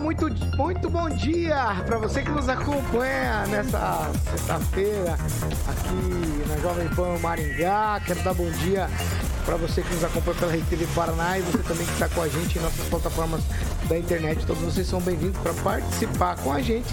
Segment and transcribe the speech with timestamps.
[0.00, 0.26] Muito,
[0.56, 8.00] muito bom dia para você que nos acompanha nessa sexta-feira aqui na Jovem Pan Maringá.
[8.04, 8.90] Quero dar bom dia
[9.44, 12.22] para você que nos acompanha pela Rede TV Paraná e você também que está com
[12.22, 13.40] a gente em nossas plataformas
[13.88, 14.44] da internet.
[14.44, 16.92] Todos vocês são bem-vindos para participar com a gente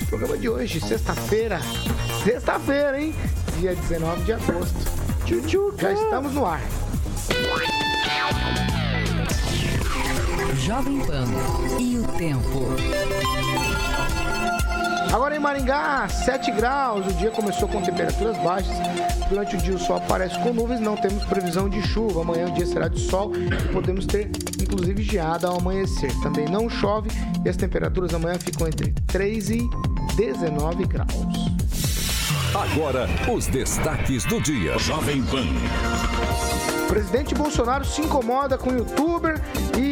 [0.00, 1.60] no programa de hoje, sexta-feira.
[2.24, 3.14] Sexta-feira, hein?
[3.60, 4.78] Dia 19 de agosto.
[5.26, 6.60] Tchu, tchu, já estamos no ar.
[10.64, 11.24] Jovem Pan
[11.80, 12.76] e o tempo.
[15.12, 17.04] Agora em Maringá, 7 graus.
[17.04, 18.76] O dia começou com temperaturas baixas.
[19.28, 22.20] Durante o dia o sol aparece com nuvens, não temos previsão de chuva.
[22.20, 24.30] Amanhã o dia será de sol e podemos ter
[24.62, 26.12] inclusive geada ao amanhecer.
[26.22, 27.10] Também não chove
[27.44, 29.70] e as temperaturas amanhã ficam entre 3 e
[30.14, 31.12] 19 graus.
[32.54, 34.78] Agora, os destaques do dia.
[34.78, 35.44] Jovem Pan.
[36.86, 39.40] Presidente Bolsonaro se incomoda com youtuber
[39.78, 39.91] e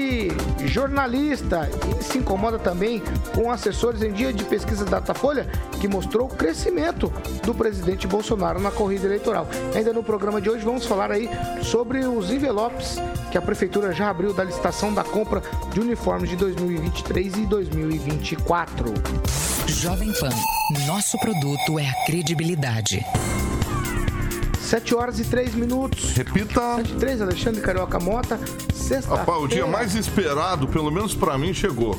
[0.66, 3.03] jornalista e se incomoda também
[3.34, 5.47] com assessores em dia de pesquisa Datafolha
[5.80, 7.12] que mostrou o crescimento
[7.44, 9.48] do presidente Bolsonaro na corrida eleitoral.
[9.75, 11.28] Ainda no programa de hoje vamos falar aí
[11.62, 12.97] sobre os envelopes
[13.31, 18.92] que a prefeitura já abriu da licitação da compra de uniformes de 2023 e 2024.
[19.66, 20.31] Jovem Pan,
[20.86, 23.05] nosso produto é a credibilidade.
[24.70, 26.12] 7 horas e 3 minutos.
[26.16, 26.77] Repita.
[26.77, 28.38] 7 e 3, Alexandre Carioca Mota.
[29.09, 31.99] Rapaz, o dia mais esperado, pelo menos pra mim, chegou.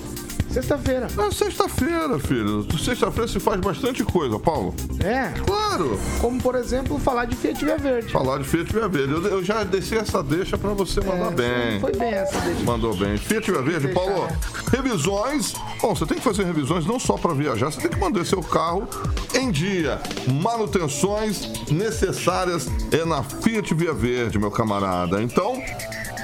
[0.50, 1.08] Sexta-feira.
[1.18, 2.68] É sexta-feira, filho.
[2.78, 4.76] Sexta-feira se faz bastante coisa, Paulo.
[5.00, 5.32] É.
[5.46, 5.98] Claro.
[6.20, 8.12] Como, por exemplo, falar de Fiat Via Verde.
[8.12, 9.14] Falar de Fiat Via Verde.
[9.14, 11.80] Eu, eu já desci essa deixa pra você mandar É, bem.
[11.80, 12.64] Foi bem essa deixa.
[12.66, 13.16] Mandou bem.
[13.16, 14.28] Fiat Via Verde, Deixa, Paulo,
[14.74, 15.54] revisões.
[15.82, 18.44] Bom, você tem que fazer revisões não só para viajar, você tem que manter seu
[18.44, 18.86] carro
[19.34, 20.02] em dia.
[20.28, 25.24] Manutenções necessárias é na Fiat Via Verde, meu camarada.
[25.24, 25.62] Então,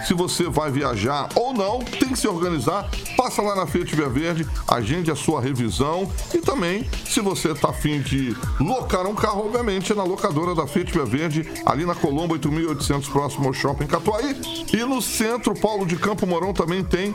[0.07, 2.90] se você vai viajar ou não, tem que se organizar.
[3.18, 7.69] Passa lá na Fiat Via Verde, agende a sua revisão e também, se você está
[7.69, 11.94] afim de locar um carro, obviamente, é na locadora da Fiat Via Verde, ali na
[11.95, 14.35] Colombo 8800, próximo ao Shopping Catuaí.
[14.73, 17.13] E no centro, Paulo de Campo Mourão também tem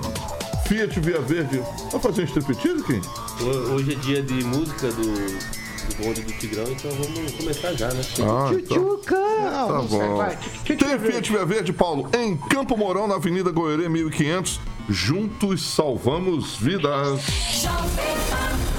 [0.66, 1.62] Fiat Via Verde.
[1.90, 3.00] Vai fazer um striptease, Kim?
[3.44, 7.88] Ho- Hoje é dia de música do, do bonde do Tigrão, então vamos começar já,
[7.88, 8.00] né?
[8.20, 8.60] Ah, então.
[8.62, 9.16] Tchutchuca!
[9.16, 10.16] Tá sei, bom.
[10.16, 10.38] vai.
[10.64, 14.60] Tem Fiat Via Verde, Paulo, em Campo Mourão, na Avenida Goiorê 1500.
[14.88, 17.20] Juntos salvamos vidas.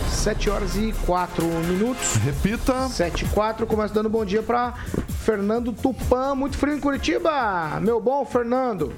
[0.10, 2.16] 7 horas e 4 minutos.
[2.16, 2.88] Repita.
[2.88, 3.66] 7 e 4.
[3.66, 4.74] Começa dando bom dia para
[5.24, 6.36] Fernando Tupan.
[6.36, 7.80] Muito frio em Curitiba.
[7.82, 8.94] Meu bom, Fernando.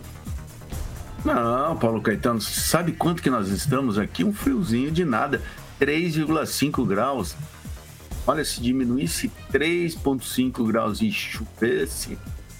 [1.23, 4.23] Não, Paulo Caetano, sabe quanto que nós estamos aqui?
[4.23, 5.41] Um friozinho de nada,
[5.79, 7.35] 3,5 graus.
[8.27, 12.17] Olha, se diminuísse 3,5 graus e chovesse,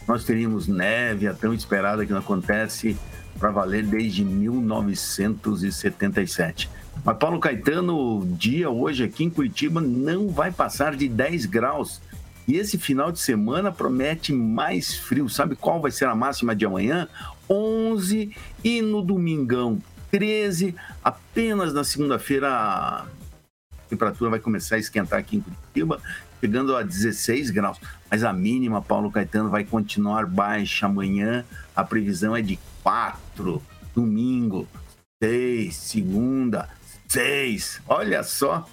[0.08, 2.96] nós teríamos neve, a tão esperada que não acontece
[3.40, 6.70] para valer desde 1977.
[7.04, 12.00] Mas Paulo Caetano, dia hoje aqui em Curitiba não vai passar de 10 graus.
[12.48, 15.28] E esse final de semana promete mais frio.
[15.28, 17.08] Sabe qual vai ser a máxima de amanhã?
[17.50, 18.32] 11
[18.64, 19.80] e no domingão
[20.12, 20.76] 13.
[21.04, 23.08] Apenas na segunda-feira
[23.90, 26.02] temperatura vai começar a esquentar aqui em Curitiba,
[26.40, 27.80] chegando a 16 graus.
[28.10, 31.46] Mas a mínima, Paulo Caetano, vai continuar baixa amanhã.
[31.76, 33.62] A previsão é de 4.
[33.94, 34.68] Domingo,
[35.24, 35.76] 6.
[35.76, 36.70] Segunda,
[37.08, 37.82] 6.
[37.88, 38.68] Olha só.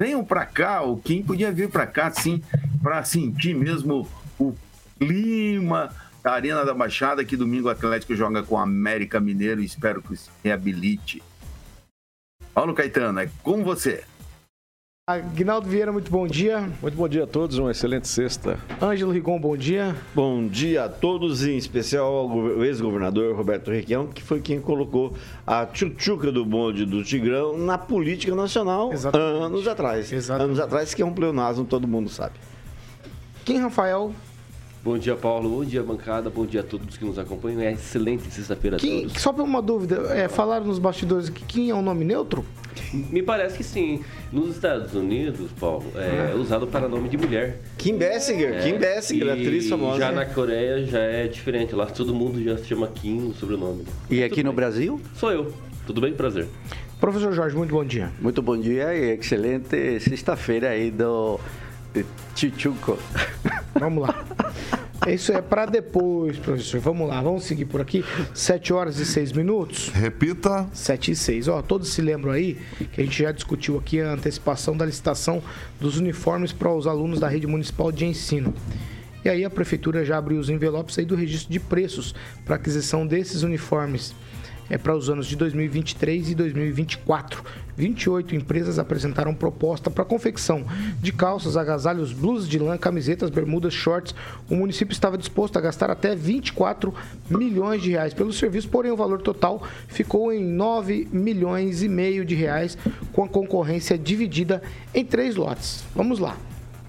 [0.00, 2.40] Venham para cá, o Kim podia vir para cá, sim,
[2.80, 4.54] para sentir mesmo o
[4.96, 5.90] clima
[6.22, 9.60] da Arena da Baixada, que domingo o Atlético joga com o América Mineiro.
[9.60, 11.20] Espero que se reabilite.
[12.54, 14.04] Paulo Caetano, é com você.
[15.12, 16.68] Aguinaldo Vieira, muito bom dia.
[16.82, 18.58] Muito bom dia a todos, uma excelente sexta.
[18.78, 19.96] Ângelo Rigon, bom dia.
[20.14, 25.14] Bom dia a todos, em especial ao go- ex-governador Roberto Requião, que foi quem colocou
[25.46, 29.42] a tchutchuca do bonde do Tigrão na política nacional Exatamente.
[29.44, 30.12] anos atrás.
[30.12, 30.44] Exatamente.
[30.50, 32.34] Anos atrás, que é um pleonasmo, todo mundo sabe.
[33.46, 34.12] Kim Rafael,
[34.84, 35.48] Bom dia, Paulo.
[35.48, 36.30] Bom dia, bancada.
[36.30, 37.60] Bom dia a todos que nos acompanham.
[37.60, 39.20] É excelente sexta-feira a Kim, todos.
[39.22, 42.44] só por uma dúvida, é, falaram nos bastidores que Kim é um nome neutro?
[42.92, 44.00] Me parece que sim.
[44.32, 47.58] Nos Estados Unidos, Paulo, é usado para nome de mulher.
[47.76, 49.98] Kim Bessinger, É, Kim Bessinger, atriz famosa.
[49.98, 51.74] Já na Coreia já é diferente.
[51.74, 53.84] Lá todo mundo já se chama Kim, o sobrenome.
[54.10, 55.00] E aqui no Brasil?
[55.14, 55.52] Sou eu.
[55.86, 56.12] Tudo bem?
[56.12, 56.46] Prazer.
[57.00, 58.10] Professor Jorge, muito bom dia.
[58.20, 61.38] Muito bom dia e excelente sexta-feira aí do
[62.34, 62.98] Chichuco.
[63.78, 64.24] Vamos lá.
[65.12, 66.80] Isso é para depois, professor.
[66.80, 68.04] Vamos lá, vamos seguir por aqui.
[68.34, 69.88] 7 horas e 6 minutos.
[69.88, 70.68] Repita.
[70.72, 71.48] 7 e 6.
[71.48, 72.58] Ó, todos se lembram aí
[72.92, 75.42] que a gente já discutiu aqui a antecipação da licitação
[75.80, 78.54] dos uniformes para os alunos da rede municipal de ensino.
[79.24, 82.14] E aí a prefeitura já abriu os envelopes aí do registro de preços
[82.44, 84.14] para aquisição desses uniformes
[84.70, 87.42] é para os anos de 2023 e 2024.
[87.76, 90.64] 28 empresas apresentaram proposta para confecção
[91.00, 94.14] de calças, agasalhos, blusas de lã, camisetas, bermudas, shorts.
[94.50, 96.92] O município estava disposto a gastar até 24
[97.30, 102.24] milhões de reais pelo serviço, porém o valor total ficou em 9 milhões e meio
[102.24, 102.76] de reais,
[103.12, 104.60] com a concorrência dividida
[104.92, 105.84] em três lotes.
[105.94, 106.36] Vamos lá.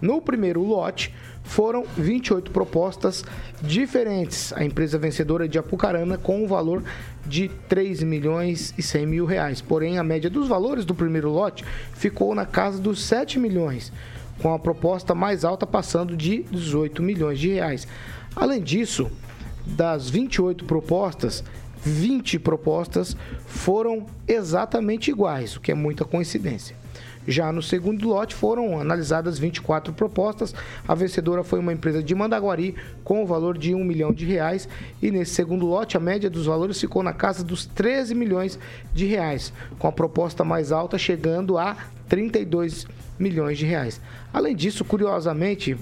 [0.01, 1.13] No primeiro lote,
[1.44, 3.25] foram 28 propostas
[3.62, 4.54] diferentes.
[4.54, 6.84] A empresa vencedora de Apucarana com um valor
[7.25, 9.62] de 3 milhões e 100 mil reais.
[9.62, 13.92] Porém, a média dos valores do primeiro lote ficou na casa dos 7 milhões,
[14.42, 17.88] com a proposta mais alta passando de 18 milhões de reais.
[18.36, 19.12] Além disso,
[19.66, 21.44] das 28 propostas,
[21.84, 23.16] 20 propostas
[23.46, 26.78] foram exatamente iguais, o que é muita coincidência.
[27.29, 30.55] Já no segundo lote foram analisadas 24 propostas.
[30.87, 34.67] A vencedora foi uma empresa de Mandaguari com o valor de 1 milhão de reais.
[34.99, 38.57] E nesse segundo lote, a média dos valores ficou na casa dos 13 milhões
[38.95, 41.77] de reais, com a proposta mais alta chegando a
[42.07, 42.87] 32
[43.19, 44.01] milhões de reais.
[44.33, 45.77] Além disso, curiosamente,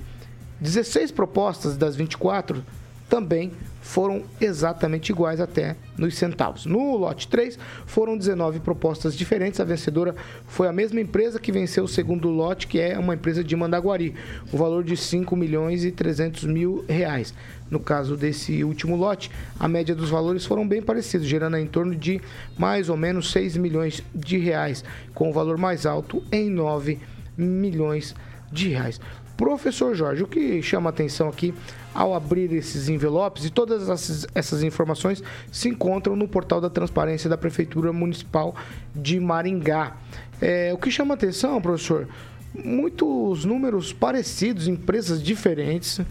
[0.59, 2.61] 16 propostas das 24
[3.07, 3.53] também
[3.87, 6.65] foram exatamente iguais até nos centavos.
[6.65, 9.61] No lote 3, foram 19 propostas diferentes.
[9.61, 10.13] A vencedora
[10.45, 14.13] foi a mesma empresa que venceu o segundo lote, que é uma empresa de Mandaguari,
[14.51, 17.33] o valor de 5 milhões e 300 mil reais.
[17.71, 21.95] No caso desse último lote, a média dos valores foram bem parecidos, gerando em torno
[21.95, 22.19] de
[22.57, 24.83] mais ou menos 6 milhões de reais,
[25.13, 26.99] com o valor mais alto em 9
[27.37, 28.13] milhões
[28.51, 28.99] de reais.
[29.37, 31.53] Professor Jorge, o que chama atenção aqui
[31.93, 33.87] ao abrir esses envelopes e todas
[34.33, 38.55] essas, informações se encontram no portal da transparência da Prefeitura Municipal
[38.95, 39.95] de Maringá.
[40.41, 42.07] É, o que chama atenção, professor,
[42.53, 46.01] muitos números parecidos, empresas diferentes,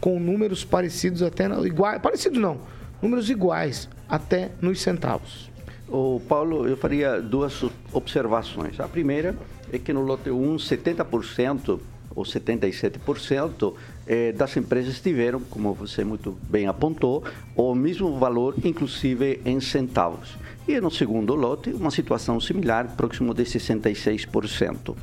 [0.00, 2.60] com números parecidos até iguais, parecidos não,
[3.02, 5.50] números iguais até nos centavos.
[5.88, 8.78] O Paulo, eu faria duas observações.
[8.78, 9.36] A primeira
[9.72, 11.80] é que no lote 1, 70%
[12.16, 13.74] ou 77%
[14.06, 17.22] eh, das empresas tiveram, como você muito bem apontou,
[17.54, 20.36] o mesmo valor, inclusive em centavos.
[20.66, 24.96] E no segundo lote, uma situação similar, próximo de 66%.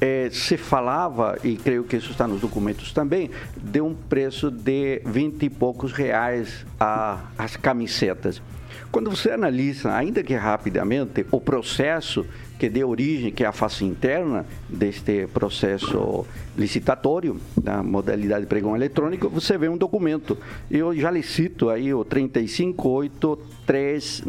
[0.00, 5.02] É, se falava, e creio que isso está nos documentos também, de um preço de
[5.04, 8.40] 20 e poucos reais a, as camisetas.
[8.90, 12.24] Quando você analisa, ainda que rapidamente, o processo
[12.58, 16.24] que deu origem, que é a face interna deste processo
[16.56, 20.38] licitatório, da modalidade de pregão eletrônico, você vê um documento.
[20.70, 24.22] Eu já lhe cito aí o 35896,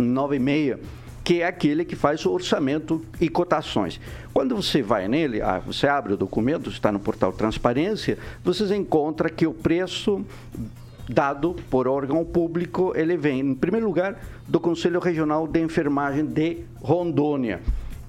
[1.23, 4.01] que é aquele que faz o orçamento e cotações.
[4.33, 9.29] Quando você vai nele, ah, você abre o documento, está no portal Transparência, você encontra
[9.29, 10.25] que o preço
[11.09, 14.15] dado por órgão público, ele vem, em primeiro lugar,
[14.47, 17.59] do Conselho Regional de Enfermagem de Rondônia.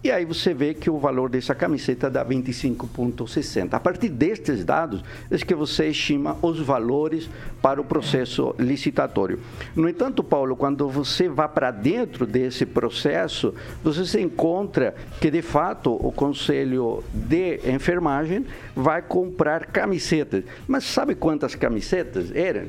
[0.02, 3.74] E aí você vê que o valor dessa camiseta dá 25,60.
[3.74, 7.28] A partir destes dados, é que você estima os valores
[7.60, 9.40] para o processo licitatório.
[9.76, 13.54] No entanto, Paulo, quando você vai para dentro desse processo,
[13.84, 20.44] você se encontra que, de fato, o Conselho de Enfermagem vai comprar camisetas.
[20.66, 22.68] Mas sabe quantas camisetas eram?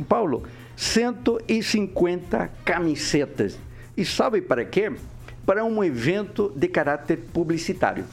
[0.00, 0.44] Paulo,
[0.76, 3.58] 150 camisetas.
[3.96, 4.92] E sabe para quê?
[5.44, 8.04] para um evento de caráter publicitário.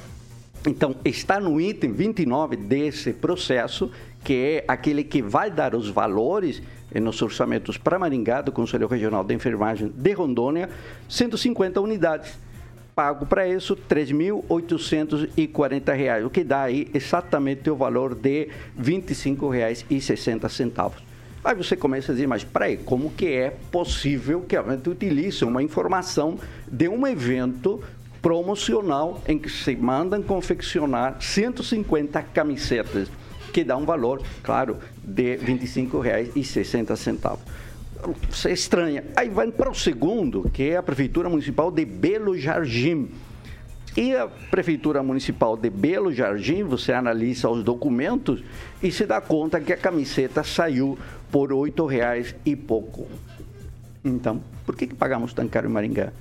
[0.67, 3.91] Então, está no item 29 desse processo,
[4.23, 6.61] que é aquele que vai dar os valores
[6.93, 10.69] nos orçamentos para Maringá, do Conselho Regional de Enfermagem de Rondônia,
[11.07, 12.37] 150 unidades.
[12.93, 21.08] Pago para isso R$ 3.840, o que dá aí exatamente o valor de R$ 25,60.
[21.43, 25.43] Aí você começa a dizer, mas peraí, como que é possível que a gente utilize
[25.45, 26.37] uma informação
[26.69, 27.81] de um evento
[28.21, 33.09] promocional em que se mandam confeccionar 150 camisetas,
[33.53, 37.37] que dá um valor, claro, de R$ 25,60.
[38.29, 39.03] Você estranha.
[39.15, 43.09] Aí vai para o segundo, que é a Prefeitura Municipal de Belo Jardim.
[43.97, 48.43] E a Prefeitura Municipal de Belo Jardim, você analisa os documentos
[48.81, 50.97] e se dá conta que a camiseta saiu
[51.31, 53.07] por oito reais e pouco.
[54.03, 56.11] Então, por que, que pagamos tão caro em Maringá?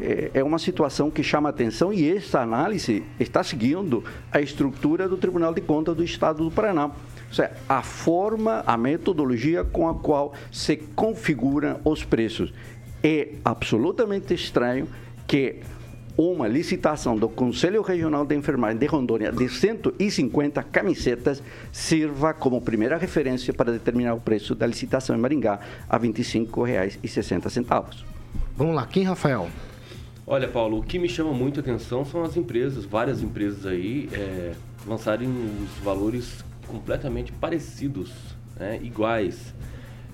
[0.00, 5.16] é, é uma situação que chama atenção e esta análise está seguindo a estrutura do
[5.16, 6.86] Tribunal de Contas do Estado do Paraná.
[6.86, 12.52] Ou seja, a forma, a metodologia com a qual se configuram os preços.
[13.02, 14.88] É absolutamente estranho
[15.26, 15.60] que
[16.16, 22.96] uma licitação do Conselho Regional de Enfermagem de Rondônia de 150 camisetas sirva como primeira
[22.96, 28.04] referência para determinar o preço da licitação em Maringá a R$ 25,60.
[28.56, 29.48] Vamos lá, quem, Rafael?
[30.26, 34.08] Olha, Paulo, o que me chama muito a atenção são as empresas, várias empresas aí,
[34.12, 34.52] é,
[34.86, 38.12] lançarem os valores completamente parecidos,
[38.56, 39.54] né, iguais,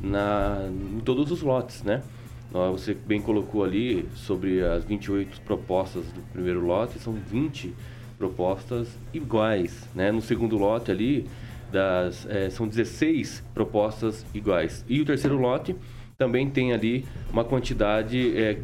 [0.00, 2.03] na, em todos os lotes, né?
[2.50, 7.75] Você bem colocou ali sobre as 28 propostas do primeiro lote, são 20
[8.17, 10.11] propostas iguais, né?
[10.11, 11.26] No segundo lote ali,
[11.71, 14.85] das, é, são 16 propostas iguais.
[14.88, 15.76] E o terceiro lote
[16.17, 18.59] também tem ali uma quantidade é,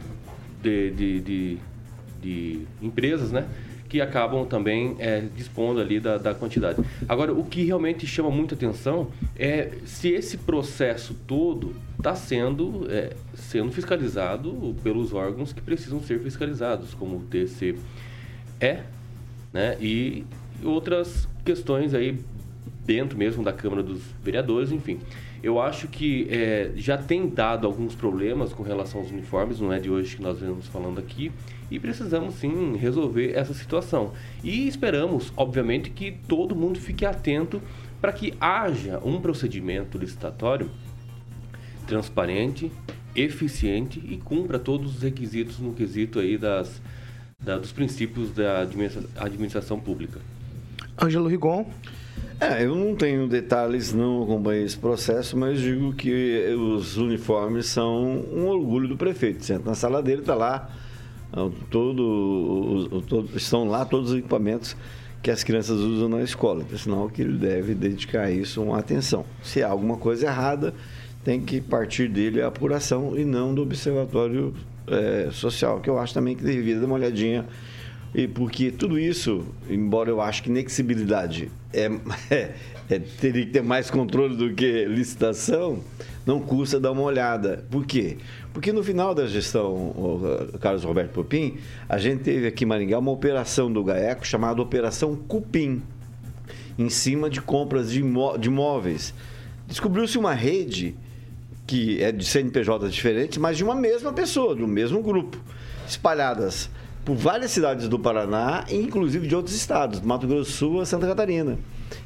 [0.62, 1.58] de, de, de,
[2.20, 3.46] de, empresas, né?
[3.92, 6.82] Que acabam também é, dispondo ali da, da quantidade.
[7.06, 9.08] Agora, o que realmente chama muita atenção
[9.38, 16.20] é se esse processo todo está sendo, é, sendo fiscalizado pelos órgãos que precisam ser
[16.20, 17.76] fiscalizados, como o TCE
[19.52, 19.76] né?
[19.78, 20.24] e
[20.64, 22.18] outras questões aí
[22.86, 25.00] dentro mesmo da Câmara dos Vereadores, enfim.
[25.42, 29.80] Eu acho que é, já tem dado alguns problemas com relação aos uniformes, não é
[29.80, 31.32] de hoje que nós vemos falando aqui,
[31.68, 34.12] e precisamos sim resolver essa situação.
[34.44, 37.60] E esperamos, obviamente, que todo mundo fique atento
[38.00, 40.70] para que haja um procedimento licitatório
[41.86, 42.70] transparente,
[43.14, 46.80] eficiente e cumpra todos os requisitos no quesito aí das,
[47.40, 48.60] da, dos princípios da
[49.16, 50.20] administração pública.
[51.00, 51.66] Ângelo Rigon.
[52.40, 58.24] É, eu não tenho detalhes, não acompanhei esse processo, mas digo que os uniformes são
[58.32, 59.44] um orgulho do prefeito.
[59.44, 60.68] Senta na sala dele, está lá,
[61.70, 64.76] todo, todo, estão lá todos os equipamentos
[65.22, 66.62] que as crianças usam na escola.
[66.62, 69.24] Então, sinal que ele deve dedicar isso uma atenção.
[69.42, 70.74] Se há alguma coisa errada,
[71.22, 74.52] tem que partir dele a apuração e não do observatório
[74.88, 77.46] é, social, que eu acho também que deveria dar uma olhadinha
[78.14, 81.90] e porque tudo isso, embora eu acho que inexibilidade é,
[82.30, 82.54] é,
[82.90, 85.82] é, teria que ter mais controle do que licitação,
[86.26, 87.64] não custa dar uma olhada.
[87.70, 88.18] Por quê?
[88.52, 89.94] Porque no final da gestão,
[90.60, 91.56] Carlos Roberto Popim,
[91.88, 95.82] a gente teve aqui em Maringá uma operação do GAECO chamada Operação Cupim,
[96.78, 99.14] em cima de compras de, imó de imóveis.
[99.66, 100.94] Descobriu-se uma rede
[101.66, 105.38] que é de CNPJs diferentes, mas de uma mesma pessoa, do mesmo grupo,
[105.88, 106.68] espalhadas
[107.04, 111.58] por várias cidades do Paraná, inclusive de outros estados, Mato Grosso do Sul, Santa Catarina.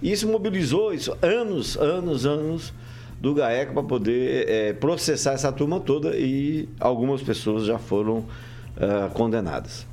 [0.03, 2.73] E isso mobilizou isso anos, anos, anos
[3.21, 9.11] do GAECO para poder é, processar essa turma toda e algumas pessoas já foram uh,
[9.15, 9.87] condenadas.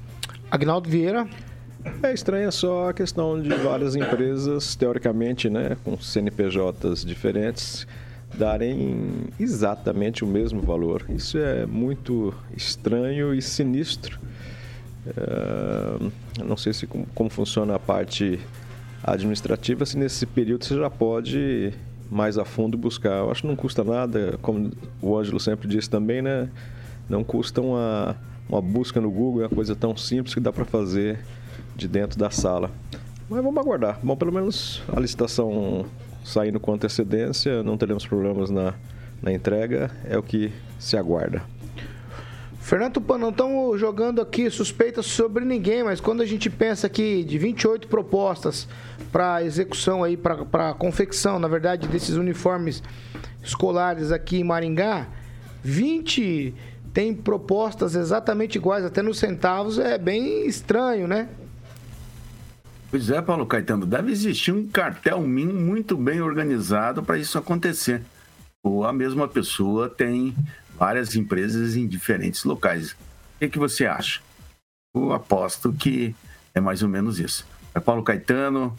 [0.50, 1.28] Agnaldo Vieira.
[2.02, 7.86] É estranha só a questão de várias empresas, teoricamente, né, com CNPJs diferentes,
[8.38, 11.06] darem exatamente o mesmo valor.
[11.10, 14.18] Isso é muito estranho e sinistro
[15.06, 16.12] Uh,
[16.44, 18.40] não sei se como, como, funciona a parte
[19.04, 21.74] administrativa, se nesse período você já pode
[22.10, 23.20] mais a fundo buscar.
[23.20, 26.50] Eu acho que não custa nada, como o Ângelo sempre disse também, né?
[27.10, 28.16] Não custa uma,
[28.48, 31.20] uma busca no Google, é uma coisa tão simples que dá para fazer
[31.76, 32.72] de dentro da sala.
[33.30, 34.00] Mas vamos aguardar.
[34.02, 35.86] Bom, pelo menos a licitação
[36.24, 38.74] saindo com antecedência, não teremos problemas na,
[39.22, 41.42] na entrega, é o que se aguarda.
[42.64, 47.38] Fernando não estamos jogando aqui suspeitas sobre ninguém, mas quando a gente pensa aqui de
[47.38, 48.70] 28 propostas
[49.12, 52.82] para execução aí, para confecção, na verdade, desses uniformes
[53.44, 55.08] escolares aqui em Maringá,
[55.62, 56.56] 20
[56.94, 61.28] tem propostas exatamente iguais, até nos centavos, é bem estranho, né?
[62.90, 68.02] Pois é, Paulo Caetano, deve existir um cartel muito bem organizado para isso acontecer.
[68.64, 70.34] Ou a mesma pessoa tem
[70.78, 72.92] várias empresas em diferentes locais.
[72.92, 72.96] O
[73.40, 74.22] que, que você acha?
[74.96, 76.16] Eu aposto que
[76.54, 77.46] é mais ou menos isso.
[77.74, 78.78] É Paulo Caetano,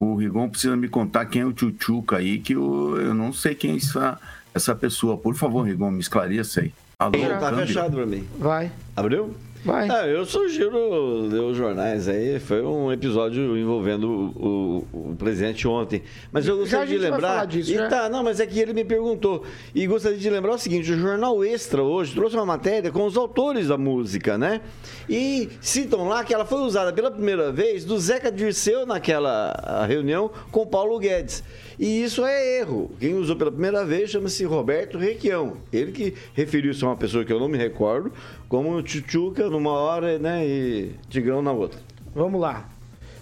[0.00, 3.54] o Rigon precisa me contar quem é o Tchutchuca aí, que eu, eu não sei
[3.54, 4.20] quem é essa,
[4.52, 5.16] essa pessoa.
[5.16, 6.72] Por favor, Rigon, me esclareça aí.
[6.98, 8.26] Alô, tá fechado pra mim.
[8.38, 8.70] Vai.
[8.96, 9.34] Abriu?
[9.64, 9.88] Vai.
[9.88, 12.38] Ah, eu sugiro ler os jornais aí.
[12.38, 14.04] Foi um episódio envolvendo
[14.36, 16.02] o, o, o presidente ontem.
[16.30, 17.46] Mas eu gostaria de lembrar.
[17.46, 19.42] Disso, e tá, não, mas é que ele me perguntou.
[19.74, 23.16] E gostaria de lembrar o seguinte: o Jornal Extra hoje trouxe uma matéria com os
[23.16, 24.60] autores da música, né?
[25.08, 30.30] E citam lá que ela foi usada pela primeira vez do Zeca Dirceu naquela reunião
[30.50, 31.42] com Paulo Guedes.
[31.78, 32.90] E isso é erro.
[33.00, 35.58] Quem usou pela primeira vez chama-se Roberto Requião.
[35.72, 38.12] Ele que referiu-se a uma pessoa que eu não me recordo,
[38.48, 41.80] como Tchutchuca numa hora né, e Tigrão na outra.
[42.14, 42.68] Vamos lá.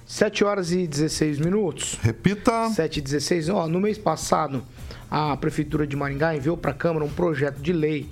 [0.06, 1.99] 7 horas e 16 minutos.
[2.02, 2.68] Repita.
[2.71, 3.49] 7 e 16.
[3.49, 4.62] Ó, no mês passado,
[5.11, 8.09] a Prefeitura de Maringá enviou para a Câmara um projeto de lei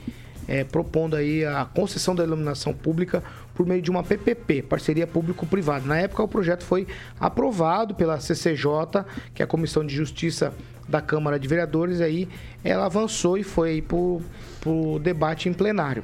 [0.50, 3.22] é, propondo aí a concessão da iluminação pública
[3.60, 5.84] por meio de uma PPP, parceria público-privada.
[5.84, 6.86] Na época, o projeto foi
[7.20, 10.54] aprovado pela CCJ, que é a Comissão de Justiça
[10.88, 12.26] da Câmara de Vereadores, aí
[12.64, 16.02] ela avançou e foi para o debate em plenário.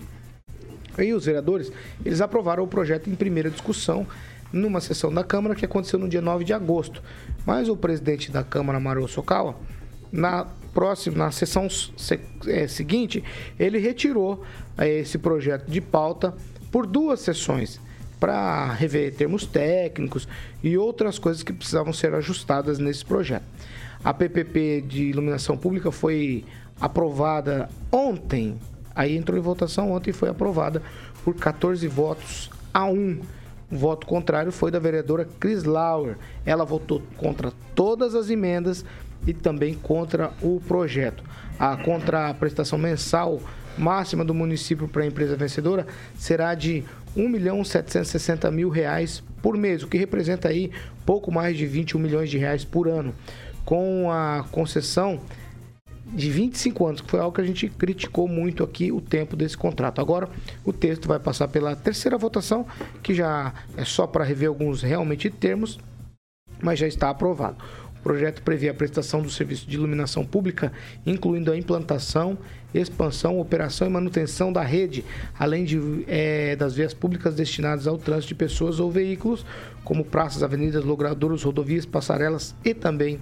[0.98, 1.72] Aí os vereadores,
[2.04, 4.06] eles aprovaram o projeto em primeira discussão
[4.52, 7.02] numa sessão da Câmara que aconteceu no dia 9 de agosto.
[7.46, 9.56] Mas o presidente da Câmara, Maru Sokawa,
[10.12, 11.68] na próxima, na sessão
[12.48, 13.24] é, seguinte,
[13.58, 14.44] ele retirou
[14.76, 16.34] é, esse projeto de pauta
[16.70, 17.80] por duas sessões
[18.18, 20.26] para rever termos técnicos
[20.62, 23.44] e outras coisas que precisavam ser ajustadas nesse projeto.
[24.02, 26.44] A PPP de iluminação pública foi
[26.80, 28.58] aprovada ontem,
[28.94, 30.82] aí entrou em votação ontem e foi aprovada
[31.24, 33.20] por 14 votos a 1.
[33.70, 36.16] O voto contrário foi da vereadora Chris Lauer.
[36.44, 38.84] Ela votou contra todas as emendas
[39.26, 41.24] e também contra o projeto.
[41.58, 43.40] A contraprestação mensal
[43.78, 49.22] máxima do município para a empresa vencedora será de R$ 1 milhão 760 mil reais
[49.42, 50.70] por mês, o que representa aí
[51.04, 53.14] pouco mais de 21 milhões de reais por ano,
[53.64, 55.20] com a concessão
[56.06, 59.56] de 25 anos, que foi algo que a gente criticou muito aqui o tempo desse
[59.56, 60.00] contrato.
[60.00, 60.28] Agora
[60.64, 62.66] o texto vai passar pela terceira votação,
[63.02, 65.78] que já é só para rever alguns realmente termos,
[66.62, 67.56] mas já está aprovado.
[68.06, 70.72] Projeto prevê a prestação do serviço de iluminação pública,
[71.04, 72.38] incluindo a implantação,
[72.72, 75.04] expansão, operação e manutenção da rede,
[75.36, 79.44] além de, é, das vias públicas destinadas ao trânsito de pessoas ou veículos,
[79.82, 83.18] como praças, avenidas, logradouros, rodovias, passarelas e também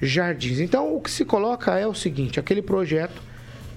[0.00, 0.60] jardins.
[0.60, 3.20] Então, o que se coloca é o seguinte: aquele projeto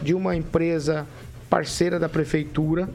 [0.03, 1.07] de uma empresa
[1.49, 2.87] parceira da prefeitura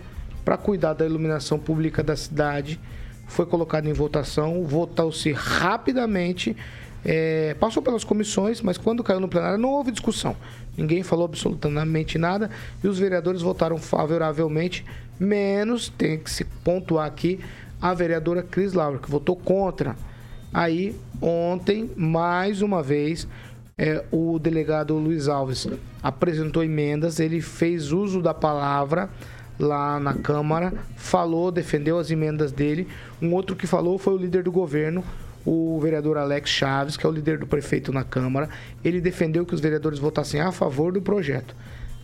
[0.45, 2.79] para cuidar da iluminação pública da cidade
[3.27, 6.57] foi colocado em votação, votou-se rapidamente,
[7.09, 10.35] é, passou pelas comissões, mas quando caiu no plenário não houve discussão.
[10.77, 12.51] Ninguém falou absolutamente nada
[12.83, 14.85] e os vereadores votaram favoravelmente,
[15.19, 17.39] menos, tem que se pontuar aqui,
[17.81, 19.95] a vereadora Cris Laura, que votou contra.
[20.53, 23.29] Aí, ontem, mais uma vez,
[23.79, 25.69] é, o delegado Luiz Alves
[26.03, 29.09] apresentou emendas, ele fez uso da palavra
[29.61, 32.89] lá na Câmara, falou, defendeu as emendas dele.
[33.23, 35.05] Um outro que falou foi o líder do governo,
[35.47, 38.51] o vereador Alex Chaves, que é o líder do prefeito na Câmara.
[38.85, 41.55] Ele defendeu que os vereadores votassem a favor do projeto.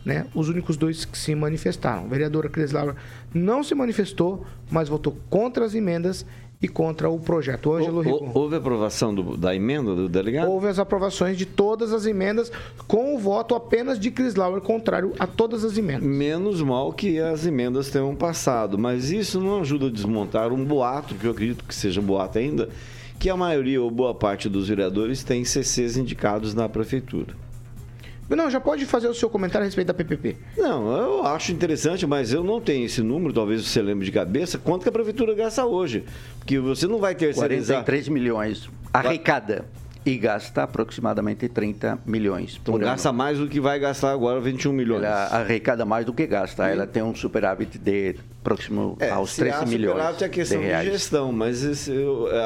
[0.04, 0.26] Né?
[0.34, 2.04] Os únicos dois que se manifestaram.
[2.04, 2.96] A vereadora Cris Laura
[3.34, 6.24] não se manifestou, mas votou contra as emendas
[6.62, 7.72] e contra o projeto.
[7.72, 8.30] Ângelo Rigon.
[8.32, 10.48] Houve aprovação do, da emenda do delegado?
[10.48, 12.52] Houve as aprovações de todas as emendas,
[12.86, 16.04] com o voto apenas de Chris Lauer contrário a todas as emendas.
[16.04, 21.16] Menos mal que as emendas tenham passado, mas isso não ajuda a desmontar um boato,
[21.16, 22.68] que eu acredito que seja um boato ainda,
[23.22, 27.36] que a maioria ou boa parte dos vereadores tem CCs indicados na prefeitura.
[28.28, 30.36] Não, já pode fazer o seu comentário a respeito da PPP.
[30.58, 34.58] Não, eu acho interessante, mas eu não tenho esse número, talvez você lembre de cabeça,
[34.58, 36.04] quanto que a prefeitura gasta hoje.
[36.36, 37.84] Porque você não vai terceirizar...
[37.84, 39.66] 43 milhões arrecada
[40.04, 42.58] e gasta aproximadamente 30 milhões.
[42.60, 43.18] Então gasta ano.
[43.18, 45.04] mais do que vai gastar agora, 21 milhões.
[45.04, 46.66] Ela arrecada mais do que gasta.
[46.66, 49.92] Ela tem um superávit de próximo é, aos 13 milhões.
[49.92, 51.92] Superávit é questão de, de gestão, mas esse,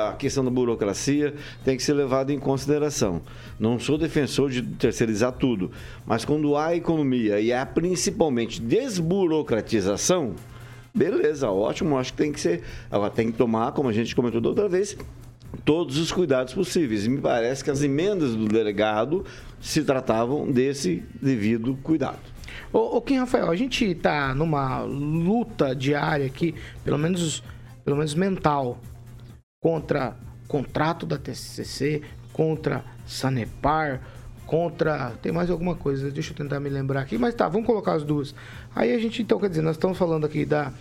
[0.08, 3.22] a questão da burocracia tem que ser levada em consideração.
[3.58, 5.70] Não sou defensor de terceirizar tudo,
[6.06, 10.34] mas quando há economia e há principalmente desburocratização,
[10.94, 12.62] beleza, ótimo, acho que tem que ser.
[12.90, 14.96] Agora tem que tomar, como a gente comentou da outra vez,
[15.64, 17.06] todos os cuidados possíveis.
[17.06, 19.24] E me parece que as emendas do delegado
[19.60, 22.35] se tratavam desse devido cuidado.
[22.72, 27.42] Ô, ô Kim Rafael, a gente está numa luta diária aqui, pelo menos,
[27.84, 28.78] pelo menos mental,
[29.60, 30.16] contra
[30.46, 34.00] contrato da TCC, contra Sanepar,
[34.46, 35.12] contra.
[35.22, 38.04] Tem mais alguma coisa, deixa eu tentar me lembrar aqui, mas tá, vamos colocar as
[38.04, 38.34] duas.
[38.74, 40.72] Aí a gente, então, quer dizer, nós estamos falando aqui da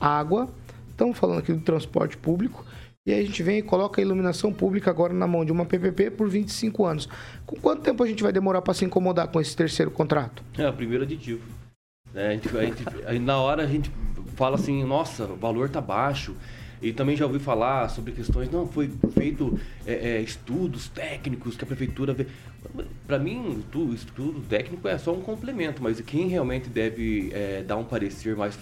[0.00, 0.48] água,
[0.90, 2.64] estamos falando aqui do transporte público
[3.04, 5.64] e aí a gente vem e coloca a iluminação pública agora na mão de uma
[5.64, 7.08] PPP por 25 anos.
[7.44, 10.44] Com quanto tempo a gente vai demorar para se incomodar com esse terceiro contrato?
[10.56, 11.42] É, o primeiro aditivo.
[12.14, 12.48] É, a gente,
[13.04, 13.90] a gente, na hora a gente
[14.36, 16.36] fala assim, nossa, o valor tá baixo.
[16.80, 21.62] E também já ouvi falar sobre questões, não, foi feito é, é, estudos técnicos que
[21.62, 22.26] a prefeitura vê.
[23.06, 27.76] Para mim, o estudo técnico é só um complemento, mas quem realmente deve é, dar
[27.76, 28.58] um parecer mais,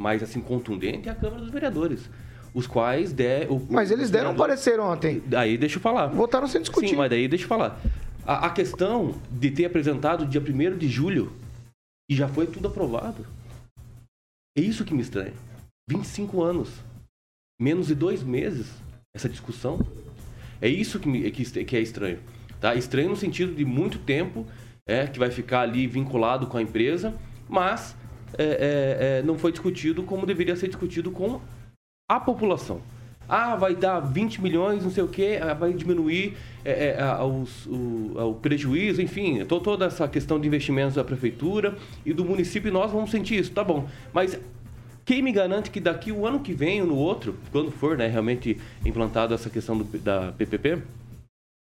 [0.00, 2.08] mais assim contundente é a Câmara dos Vereadores
[2.56, 3.52] os quais der.
[3.52, 5.22] O, mas eles deram um parecer ontem.
[5.26, 6.06] Daí deixa eu falar.
[6.06, 6.88] Votaram sem discutir.
[6.88, 7.78] Sim, mas daí deixa eu falar.
[8.24, 11.34] A, a questão de ter apresentado dia 1 de julho
[12.10, 13.26] e já foi tudo aprovado.
[14.56, 15.34] É isso que me estranha.
[15.86, 16.70] 25 anos.
[17.60, 18.72] Menos de dois meses
[19.14, 19.78] essa discussão.
[20.58, 22.20] É isso que, me, que, que é estranho.
[22.58, 22.74] Tá?
[22.74, 24.46] Estranho no sentido de muito tempo
[24.86, 27.14] é, que vai ficar ali vinculado com a empresa,
[27.46, 27.94] mas
[28.38, 31.38] é, é, é não foi discutido como deveria ser discutido com
[32.08, 32.80] a população.
[33.28, 37.66] Ah, vai dar 20 milhões, não sei o quê, ah, vai diminuir é, é, os,
[37.66, 42.92] o, o, prejuízo, enfim, toda essa questão de investimentos da prefeitura e do município, nós
[42.92, 43.88] vamos sentir isso, tá bom.
[44.12, 44.38] Mas
[45.04, 48.06] quem me garante que daqui o ano que vem ou no outro, quando for né,
[48.06, 50.82] realmente implantado essa questão do, da PPP,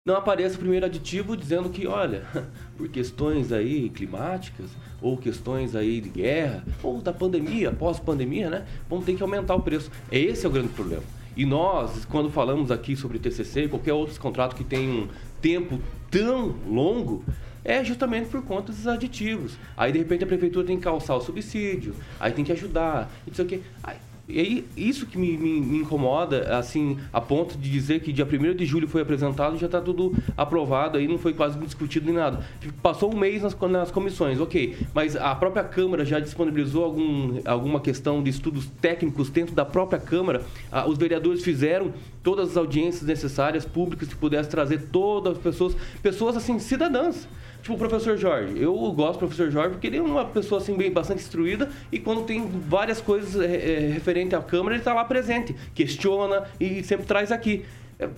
[0.07, 2.23] não apareça o primeiro aditivo dizendo que, olha,
[2.77, 4.69] por questões aí climáticas,
[5.01, 8.65] ou questões aí de guerra, ou da pandemia, pós-pandemia, né?
[8.89, 9.91] Vamos ter que aumentar o preço.
[10.09, 11.03] Esse é o grande problema.
[11.35, 15.09] E nós, quando falamos aqui sobre TCC e qualquer outro contrato que tem um
[15.41, 15.77] tempo
[16.09, 17.25] tão longo,
[17.65, 19.57] é justamente por conta dos aditivos.
[19.75, 23.33] Aí, de repente, a prefeitura tem que calçar o subsídio, aí tem que ajudar, não
[23.33, 23.59] sei o quê.
[23.83, 23.97] Aí,
[24.29, 28.25] e aí, isso que me, me, me, incomoda, assim, a ponto de dizer que dia
[28.25, 32.07] 1 de julho foi apresentado e já está tudo aprovado, aí não foi quase discutido
[32.07, 32.45] nem nada.
[32.83, 37.79] Passou um mês nas, nas comissões, ok, mas a própria Câmara já disponibilizou algum, alguma
[37.79, 40.41] questão de estudos técnicos dentro da própria Câmara.
[40.69, 41.93] Ah, os vereadores fizeram
[42.27, 47.25] todas as audiências necessárias, públicas, que pudessem trazer todas as pessoas, pessoas assim, cidadãs.
[47.61, 48.61] Tipo o professor Jorge.
[48.61, 51.97] Eu gosto do professor Jorge porque ele é uma pessoa assim bem bastante instruída e
[51.97, 56.83] quando tem várias coisas é, é, referente à Câmara, ele está lá presente, questiona e
[56.83, 57.63] sempre traz aqui.
[57.97, 58.09] É,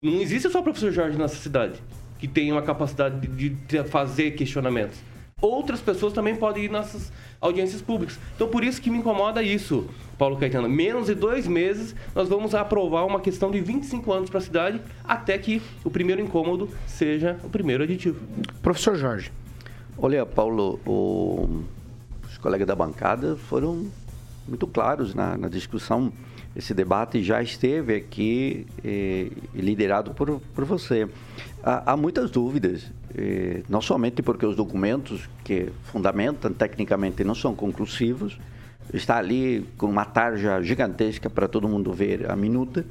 [0.00, 1.82] não existe só o professor Jorge nessa cidade
[2.20, 4.96] que tem uma capacidade de, de fazer questionamentos.
[5.40, 8.18] Outras pessoas também podem ir nessas audiências públicas.
[8.34, 9.86] Então, por isso que me incomoda isso,
[10.18, 10.68] Paulo Caetano.
[10.68, 14.80] Menos de dois meses, nós vamos aprovar uma questão de 25 anos para a cidade,
[15.02, 18.20] até que o primeiro incômodo seja o primeiro aditivo.
[18.60, 19.32] Professor Jorge.
[19.96, 21.62] Olha, Paulo, o...
[22.28, 23.86] os colegas da bancada foram
[24.46, 26.12] muito claros na, na discussão.
[26.54, 31.08] Esse debate já esteve aqui eh, liderado por, por você.
[31.62, 37.54] Há, há muitas dúvidas eh, não somente porque os documentos que fundamentam tecnicamente não são
[37.54, 38.38] conclusivos,
[38.94, 42.84] está ali com uma tarja gigantesca para todo mundo ver a minuta.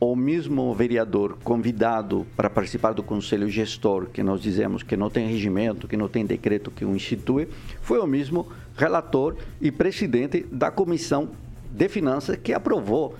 [0.00, 5.28] O mesmo vereador convidado para participar do conselho gestor, que nós dizemos que não tem
[5.28, 7.48] regimento, que não tem decreto que o institui,
[7.80, 11.30] foi o mesmo relator e presidente da comissão
[11.70, 13.14] de finanças que aprovou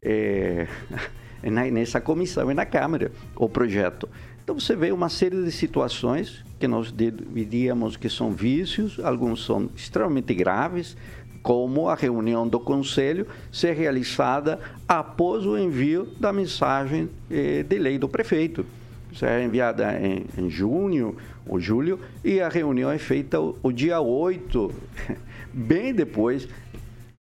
[0.00, 0.68] eh,
[1.42, 4.08] nessa comissão e na Câmara o projeto.
[4.42, 9.68] Então você vê uma série de situações que nós diríamos que são vícios, alguns são
[9.76, 10.96] extremamente graves,
[11.42, 17.98] como a reunião do conselho ser realizada após o envio da mensagem eh, de lei
[17.98, 18.66] do prefeito.
[19.12, 23.72] Isso é enviada em, em junho ou julho e a reunião é feita o, o
[23.72, 24.72] dia 8,
[25.52, 26.48] bem depois,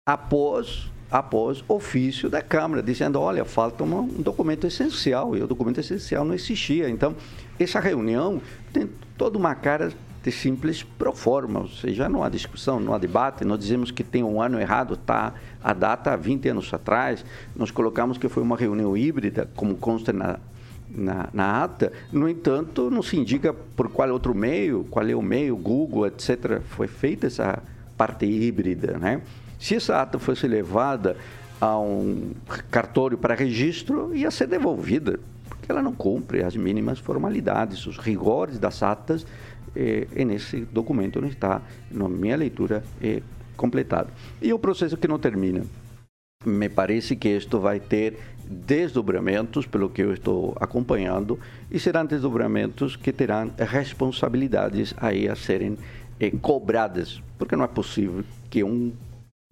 [0.07, 6.23] após após ofício da Câmara, dizendo, olha, falta um documento essencial, e o documento essencial
[6.23, 6.89] não existia.
[6.89, 7.15] Então,
[7.59, 8.41] essa reunião
[8.71, 9.91] tem toda uma cara
[10.21, 14.03] de simples pro forma, ou seja, não há discussão, não há debate, nós dizemos que
[14.03, 18.43] tem um ano errado, tá a data há 20 anos atrás, nós colocamos que foi
[18.43, 20.37] uma reunião híbrida, como consta na,
[20.89, 25.21] na, na, ata, no entanto, não se indica por qual outro meio, qual é o
[25.21, 27.63] meio, Google, etc., foi feita essa
[27.97, 29.21] parte híbrida, né?
[29.59, 31.17] Se essa ata fosse levada
[31.59, 32.31] a um
[32.71, 35.19] cartório para registro, ia ser devolvida,
[35.49, 39.25] porque ela não cumpre as mínimas formalidades, os rigores das atas,
[39.75, 42.83] e nesse documento não está, na minha leitura,
[43.57, 44.09] completado.
[44.41, 45.63] E o processo que não termina.
[46.45, 51.37] Me parece que isto vai ter desdobramentos, pelo que eu estou acompanhando,
[51.69, 55.77] e serão desdobramentos que terão responsabilidades aí a serem
[56.17, 58.93] eh, cobradas, porque não é possível que um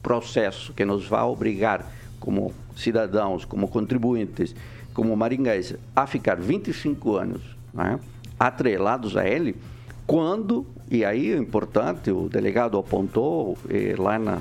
[0.07, 1.85] processo que nos vai obrigar,
[2.17, 4.55] como cidadãos, como contribuintes,
[4.93, 7.41] como maringaenses, a ficar 25 anos
[7.73, 7.99] né,
[8.39, 9.57] atrelados a ele,
[10.05, 14.39] quando, e aí é importante, o delegado apontou eh, lá na,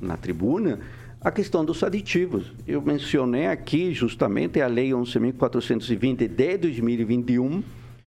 [0.00, 0.80] na tribuna,
[1.20, 2.50] a questão dos aditivos.
[2.66, 7.62] Eu mencionei aqui justamente a Lei 11.420 de 2021,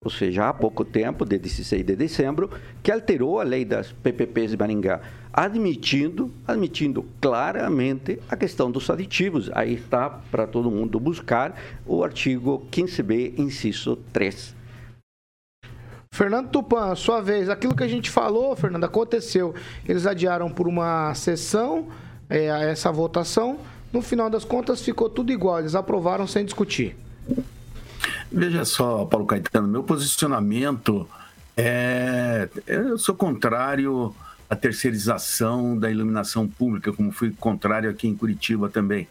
[0.04, 2.48] ou seja, há pouco tempo, de 16 de dezembro,
[2.82, 5.00] que alterou a lei das PPPs de Maringá
[5.32, 9.50] admitindo, admitindo claramente a questão dos aditivos.
[9.52, 14.54] Aí está para todo mundo buscar o artigo 15b, inciso 3.
[16.12, 17.48] Fernando Tupan, sua vez.
[17.48, 19.52] Aquilo que a gente falou, Fernando, aconteceu.
[19.86, 21.88] Eles adiaram por uma sessão
[22.30, 23.58] é, essa votação.
[23.92, 25.58] No final das contas, ficou tudo igual.
[25.58, 26.96] Eles aprovaram sem discutir.
[28.30, 31.08] Veja só, Paulo Caetano, meu posicionamento
[31.56, 32.48] é.
[32.66, 34.14] Eu sou contrário
[34.48, 39.08] à terceirização da iluminação pública, como fui contrário aqui em Curitiba também.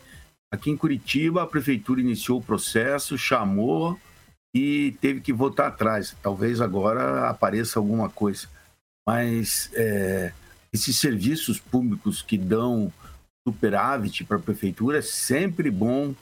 [0.52, 4.00] Aqui em Curitiba, a prefeitura iniciou o processo, chamou
[4.56, 6.16] e teve que voltar atrás.
[6.24, 8.48] Talvez agora apareça alguma coisa.
[9.06, 10.32] Mas é,
[10.72, 12.92] esses serviços públicos que dão
[13.48, 16.16] superávit para a prefeitura é sempre bom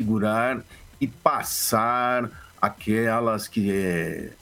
[0.00, 0.62] segurar
[1.04, 4.32] e passar aquelas que, é,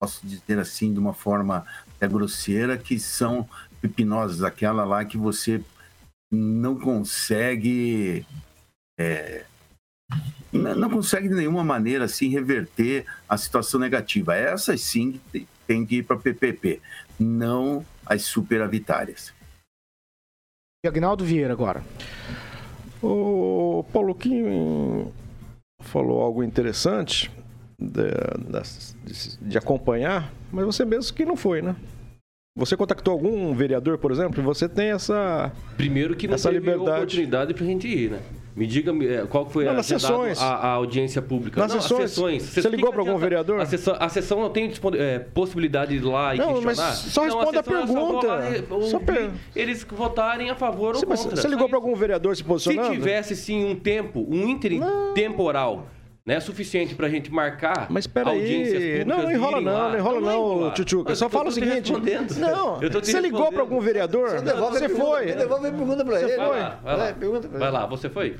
[0.00, 3.48] posso dizer assim, de uma forma até grosseira, que são
[3.80, 5.60] pepinosas, aquela lá que você
[6.30, 8.24] não consegue
[8.96, 9.44] é,
[10.52, 14.36] não consegue de nenhuma maneira assim reverter a situação negativa.
[14.36, 15.20] Essas sim
[15.66, 16.80] tem que ir para PPP,
[17.18, 19.34] não as superavitárias.
[20.84, 21.82] E Agnaldo Vieira agora.
[23.02, 25.12] O Paulo Kim
[25.80, 27.30] falou algo interessante
[27.78, 28.10] de,
[29.04, 31.76] de, de, acompanhar, mas você mesmo que não foi, né?
[32.56, 34.42] Você contactou algum vereador, por exemplo?
[34.42, 36.90] Você tem essa primeiro que não essa teve liberdade.
[36.90, 38.20] oportunidade para a gente ir, né?
[38.58, 40.42] Me diga é, qual foi não, nas sessões.
[40.42, 41.60] A, a, audiência pública.
[41.60, 42.10] Nas não, sessões.
[42.10, 42.42] sessões.
[42.42, 43.60] Você ligou para algum vereador?
[43.60, 46.74] A sessão, a sessão não tem é, possibilidade de ir lá e não, questionar?
[46.74, 48.26] Mas só responda a, a pergunta.
[48.26, 48.42] Lá,
[48.90, 49.30] só per...
[49.54, 51.36] Eles votarem a favor ou contra.
[51.36, 52.88] Você ligou para algum vereador se posicionando?
[52.88, 54.80] Se tivesse, sim, um tempo, um ínterim
[55.14, 55.86] temporal
[56.28, 60.20] né, suficiente para a gente marcar Mas espera aí, não, não enrola não, não enrola
[60.20, 61.14] não, Tchutchuca.
[61.14, 61.90] Só fala o seguinte,
[62.38, 64.28] não, você ligou para algum vereador?
[64.42, 65.32] Você foi.
[65.32, 66.36] Devolve a pergunta para ele.
[66.36, 67.14] Vai lá, vai lá.
[67.58, 68.36] Vai lá, você foi?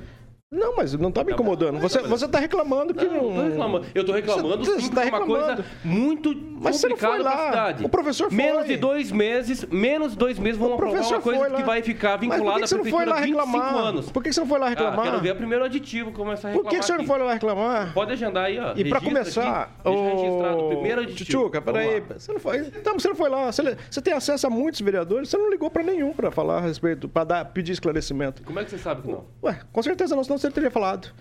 [0.51, 1.79] Não, mas não tá me incomodando.
[1.79, 3.35] Você, você tá reclamando que não.
[3.35, 3.51] não...
[3.51, 3.87] reclamando.
[3.95, 7.47] Eu tô reclamando você, sim, você tá uma coisa muito mas você não foi lá.
[7.47, 7.85] cidade.
[7.85, 8.37] O professor foi.
[8.37, 12.17] Menos de dois meses, menos de dois meses vão aprovar uma coisa que vai ficar
[12.17, 14.11] vinculada à prefeitura há 25 anos.
[14.11, 14.99] Por que você não foi lá reclamar?
[14.99, 16.65] Ah, quero ver o primeiro aditivo começar a reclamar.
[16.65, 17.93] Por que, que você não foi lá reclamar?
[17.93, 18.73] Pode agendar aí, ó.
[18.75, 21.31] E para começar, aqui, registrado o primeiro aditivo.
[21.31, 22.03] Tchutchuca, peraí.
[22.17, 22.59] Você não foi.
[22.59, 23.53] Então, você não foi lá.
[23.53, 26.61] Você, você tem acesso a muitos vereadores, você não ligou para nenhum para falar a
[26.61, 28.43] respeito, para pedir esclarecimento.
[28.43, 29.25] Como é que você sabe que não?
[29.43, 31.13] Ué, com certeza não, senão você teria falado.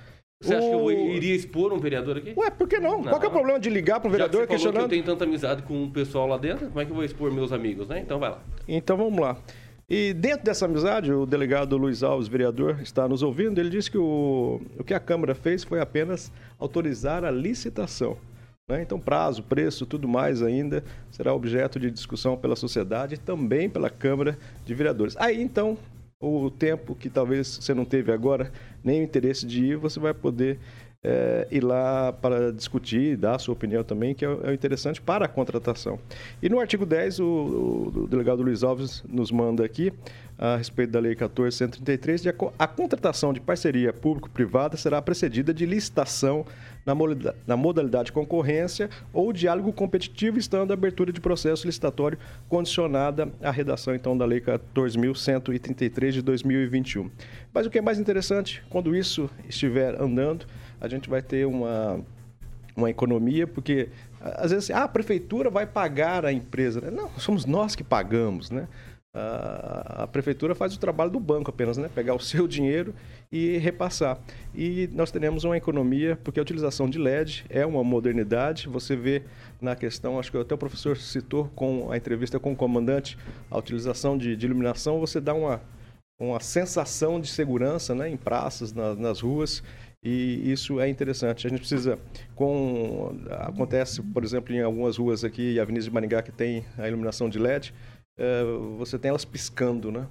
[0.41, 0.69] Você acha o...
[0.69, 2.33] que eu iria expor um vereador aqui?
[2.37, 3.01] Ué, por que não?
[3.01, 3.09] não.
[3.09, 4.75] Qual que é o problema de ligar para um vereador Já que você questionando?
[4.75, 6.95] Falou que eu tenho tanta amizade com o pessoal lá dentro, como é que eu
[6.95, 7.99] vou expor meus amigos, né?
[7.99, 8.39] Então vai lá.
[8.67, 9.37] Então vamos lá.
[9.89, 13.57] E dentro dessa amizade, o delegado Luiz Alves, vereador, está nos ouvindo.
[13.57, 18.17] Ele disse que o, o que a Câmara fez foi apenas autorizar a licitação.
[18.69, 18.81] Né?
[18.81, 23.89] Então, prazo, preço, tudo mais ainda será objeto de discussão pela sociedade e também pela
[23.89, 25.15] Câmara de Vereadores.
[25.17, 25.77] Aí, então,
[26.19, 28.51] o tempo que talvez você não teve agora,
[28.83, 30.59] nem o interesse de ir, você vai poder
[31.03, 35.25] é, ir lá para discutir, dar a sua opinião também, que é, é interessante para
[35.25, 35.99] a contratação.
[36.41, 39.93] E no artigo 10, o, o, delegado Luiz Alves nos manda aqui,
[40.37, 45.65] a respeito da Lei 1433, de a, a contratação de parceria público-privada será precedida de
[45.65, 46.45] licitação
[47.45, 53.93] na modalidade, concorrência ou diálogo competitivo, estando a abertura de processo licitatório condicionada à redação,
[53.93, 57.11] então, da Lei 14.133 de 2021.
[57.53, 60.45] Mas o que é mais interessante, quando isso estiver andando,
[60.79, 61.99] a gente vai ter uma,
[62.75, 63.89] uma economia, porque
[64.21, 66.79] às vezes ah, a prefeitura vai pagar a empresa.
[66.79, 66.91] Né?
[66.91, 68.67] Não, somos nós que pagamos, né?
[69.17, 71.89] A, a prefeitura faz o trabalho do banco apenas, né?
[71.93, 72.93] Pegar o seu dinheiro
[73.31, 74.19] e repassar.
[74.53, 78.67] E nós teremos uma economia, porque a utilização de LED é uma modernidade.
[78.67, 79.23] Você vê
[79.61, 83.17] na questão, acho que até o professor citou com a entrevista com o comandante,
[83.49, 85.61] a utilização de, de iluminação, você dá uma,
[86.19, 89.63] uma sensação de segurança né, em praças, na, nas ruas.
[90.03, 91.47] E isso é interessante.
[91.47, 91.99] A gente precisa,
[92.35, 97.27] com acontece, por exemplo, em algumas ruas aqui, Avenida de Maringá, que tem a iluminação
[97.27, 97.73] de LED,
[98.77, 100.07] você tem elas piscando, né?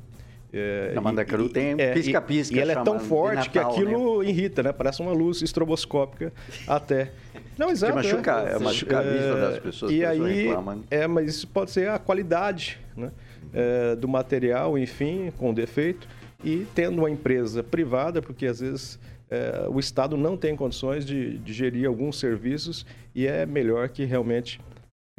[0.53, 2.55] É, Na Mandacaru tem pisca-pisca.
[2.55, 4.31] É, e, e, ela é tão forte Natal, que aquilo né?
[4.31, 4.73] irrita, né?
[4.73, 6.33] Parece uma luz estroboscópica
[6.66, 7.12] até.
[7.59, 7.92] Não, exato.
[7.92, 9.92] Que machuca, é, é machuca a vista das pessoas.
[9.92, 10.49] E aí,
[10.90, 13.11] é, mas isso pode ser a qualidade né?
[13.53, 16.09] É, do material, enfim, com defeito.
[16.45, 21.38] E tendo uma empresa privada, porque às vezes é, o Estado não tem condições de,
[21.38, 24.61] de, gerir alguns serviços e é melhor que realmente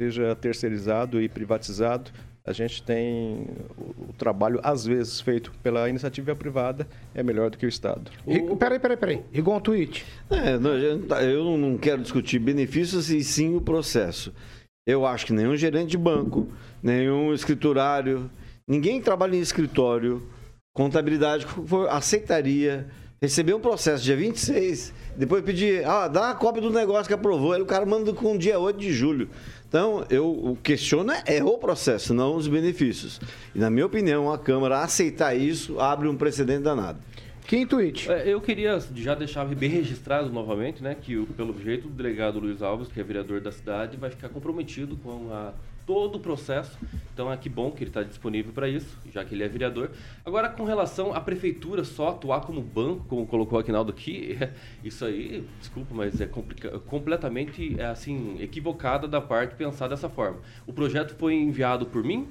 [0.00, 2.10] seja terceirizado e privatizado.
[2.44, 3.46] A gente tem
[3.76, 8.10] o, o trabalho, às vezes, feito pela iniciativa privada, é melhor do que o Estado.
[8.24, 8.56] O...
[8.56, 9.22] Peraí, peraí, peraí.
[9.32, 10.04] Igual um tweet.
[10.30, 14.32] É, não, tá, eu não quero discutir benefícios e sim o processo.
[14.86, 16.48] Eu acho que nenhum gerente de banco,
[16.82, 18.30] nenhum escriturário,
[18.66, 20.26] ninguém que trabalha em escritório,
[20.74, 21.46] contabilidade,
[21.90, 22.88] aceitaria
[23.20, 27.52] receber um processo dia 26, depois pedir, ah, dá a cópia do negócio que aprovou,
[27.52, 29.28] aí o cara manda com dia 8 de julho.
[29.68, 33.20] Então, eu questiono é, é o processo, não os benefícios.
[33.54, 36.98] E, na minha opinião, a Câmara aceitar isso abre um precedente danado.
[37.46, 38.10] Que tweet?
[38.10, 42.38] É, eu queria já deixar bem registrado novamente, né, que o- pelo jeito o delegado
[42.38, 45.52] Luiz Alves, que é vereador da cidade, vai ficar comprometido com a-
[45.88, 46.78] todo o processo.
[47.14, 49.90] Então é que bom que ele está disponível para isso, já que ele é vereador.
[50.22, 54.36] Agora, com relação à prefeitura só atuar como banco, como colocou o Aquinaldo aqui,
[54.84, 56.28] isso aí, desculpa, mas é
[56.86, 60.40] completamente é, assim equivocada da parte pensar dessa forma.
[60.66, 62.28] O projeto foi enviado por mim,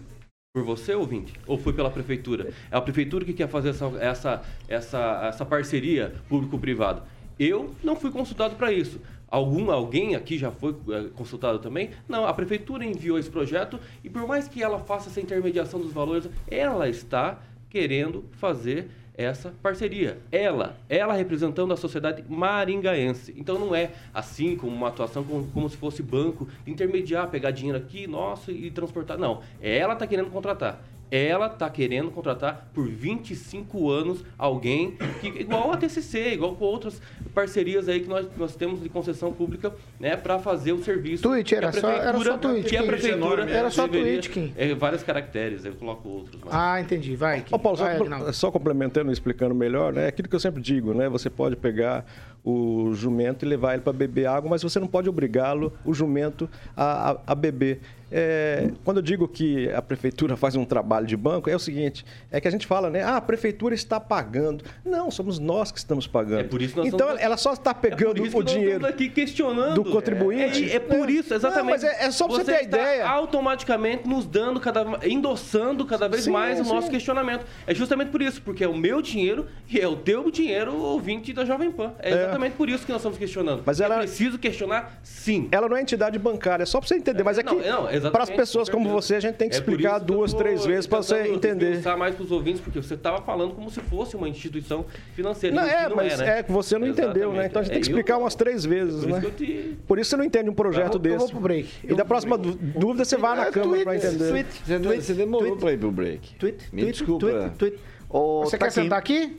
[0.54, 1.34] por você, ouvinte?
[1.48, 2.54] Ou foi pela prefeitura?
[2.70, 7.04] É a prefeitura que quer fazer essa, essa, essa, essa parceria público-privada.
[7.40, 9.00] Eu não fui consultado para isso.
[9.30, 11.90] Algum, alguém aqui já foi eh, consultado também?
[12.08, 15.92] Não, a prefeitura enviou esse projeto e por mais que ela faça essa intermediação dos
[15.92, 20.20] valores, ela está querendo fazer essa parceria.
[20.32, 23.34] Ela, ela representando a sociedade maringaense.
[23.36, 27.78] Então não é assim como uma atuação como, como se fosse banco, intermediar, pegar dinheiro
[27.78, 29.18] aqui, nosso, e transportar.
[29.18, 30.80] Não, ela está querendo contratar.
[31.10, 37.02] Ela está querendo contratar por 25 anos alguém que, igual a TCC, igual com outras
[37.34, 41.24] parcerias aí que nós, nós temos de concessão pública, né, para fazer o serviço.
[41.32, 44.54] A era só- era só tweet, Que a prefeitura Era só deveria- tweet, Kim.
[44.58, 46.42] É, vários caracteres, eu coloco outros.
[46.44, 47.16] mas- Ah, entendi.
[47.16, 47.46] Vai.
[47.52, 48.34] Ô, Paulo, só, Vai, Aguinaldo.
[48.34, 50.08] só complementando e explicando melhor, né?
[50.08, 51.08] Aquilo que eu sempre digo, né?
[51.08, 52.06] Você pode pegar
[52.44, 56.50] o jumento e levar ele para beber água, mas você não pode obrigá-lo, o jumento,
[56.76, 57.80] a, a- a beber.
[58.12, 62.06] É, quando eu digo que a prefeitura faz um trabalho de banco, é o seguinte:
[62.32, 63.04] é que a gente fala, né?
[63.04, 64.64] Ah, a prefeitura está pagando.
[64.86, 66.40] Não, somos nós que estamos pagando.
[66.42, 68.86] É por isso que nós então estamos- ela só está É pegando que o dinheiro.
[68.86, 69.76] aqui questionando.
[69.76, 70.72] do contribuinte.
[70.72, 71.12] É, é por É.
[71.12, 71.66] isso, exatamente.
[71.66, 73.08] Não, mas é- é só pra você ter a está ideia.
[73.08, 76.70] automaticamente nos dando cada endossando cada vez Sim, mais o sim.
[76.74, 77.46] nosso questionamento.
[77.66, 81.34] É justamente por isso, porque é o meu dinheiro e é o teu dinheiro, ouvinte
[81.34, 81.94] da Jovem Pan.
[82.00, 82.14] É, É.
[82.24, 83.64] exatamente por isso que nós estamos questionando.
[83.66, 85.48] Mas ela- É preciso questionar, sim.
[85.52, 87.24] Ela não é entidade bancária, é só para você entender.
[87.24, 89.50] Mas é que Não, não, exatamente, para as pessoas com como você, a gente tem
[89.50, 91.78] que É explicar isso que eu duas, tô três vezes para você entender.
[91.78, 95.56] pensar mais para os ouvintes, porque você estava falando como se fosse uma instituição financeira.
[95.56, 96.40] Não, é, não mas né?
[96.40, 97.46] é que você não entendeu, né?
[97.46, 97.50] Exatamente.
[97.50, 99.20] Então a gente tem que É, explicar eu- umas três vezes, Por isso né?
[99.22, 99.78] que eu te...
[99.88, 101.16] Por isso você não entende um projeto Eu vou- desse.
[101.16, 101.70] eu vou pro break.
[101.84, 104.46] E da próxima dú- dúvida você vai na É, câmera tweet, para entender.
[104.66, 106.36] Você, você demorou para ir pro break.
[106.36, 107.26] Tweet, Me tweet, desculpa.
[107.28, 107.80] tweet, tweet.
[108.10, 109.38] Ô, Você tá quer sentar aqui?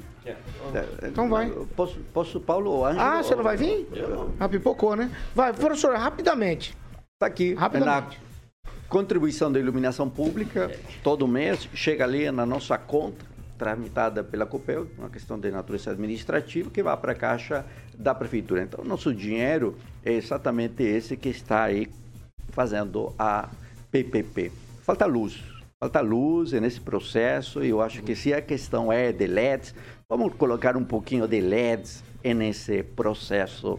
[1.03, 1.51] Então vai.
[1.75, 3.01] Posso, posso Paulo ou Ângelo?
[3.03, 3.89] Ah, você não vai vir?
[4.39, 5.11] Ah, pipocou, né?
[5.35, 6.77] Vai, professor, rapidamente.
[7.15, 8.21] Está aqui, na Rapidamente.
[8.89, 10.71] Contribuição da iluminação pública,
[11.03, 13.25] todo mês, chega ali na nossa conta,
[13.59, 18.63] tramitada pela COPEL, uma questão de natureza administrativa, que vai para a caixa da prefeitura.
[18.63, 21.89] Então, nosso dinheiro é exatamente esse que está aí
[22.51, 23.49] fazendo a
[23.91, 24.53] PPP.
[24.83, 25.43] Falta luz.
[25.81, 29.75] Falta luz nesse processo e eu acho que se a questão é de LEDs,
[30.09, 33.79] vamos colocar um pouquinho de LEDs nesse processo,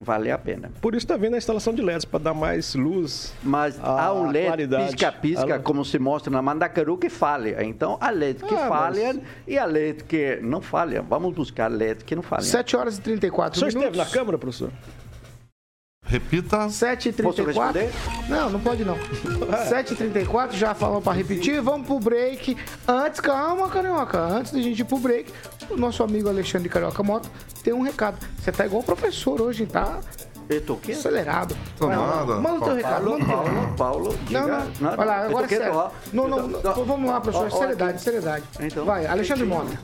[0.00, 0.70] vale a pena.
[0.80, 3.32] Por isso está vindo a instalação de LEDs, para dar mais luz.
[3.42, 7.62] Mas há um LED pisca-pisca, A- como se mostra na Mandacaru, que falha.
[7.64, 11.00] Então, há LED que Ah, falha mas- e há LED que não falha.
[11.02, 12.42] Vamos buscar LED que não falha.
[12.42, 13.90] 7 horas e O 34 senhor minutos.
[13.98, 14.70] esteve na Câmara, professor?
[16.06, 16.68] Repita.
[16.68, 17.92] 7 e Posso 34 responder?
[18.28, 18.96] Não, não pode não.
[19.68, 21.60] 7 e 34 já falou pra repetir.
[21.60, 22.56] Vamos pro break.
[22.86, 24.18] Antes, calma, Carioca.
[24.18, 25.32] Antes da gente ir pro break,
[25.70, 27.28] o nosso amigo Alexandre Carioca Moto
[27.62, 28.18] tem um recado.
[28.38, 29.98] Você tá igual o professor hoje, tá
[30.48, 30.98] Eu tô quieto.
[30.98, 31.56] acelerado.
[31.76, 32.34] Tô Vai nada.
[32.36, 33.04] Manda o teu recado.
[33.04, 33.76] Paulo, Manda o teu recado.
[33.76, 34.40] Paulo, Paulo, diga.
[34.40, 34.96] Não, não.
[34.96, 35.90] Vai lá, agora é sério.
[36.12, 37.50] Não, não, não, vamos lá, professor.
[37.50, 38.44] Seriedade, seriedade.
[38.60, 39.76] Então, Vai, Alexandre Mota.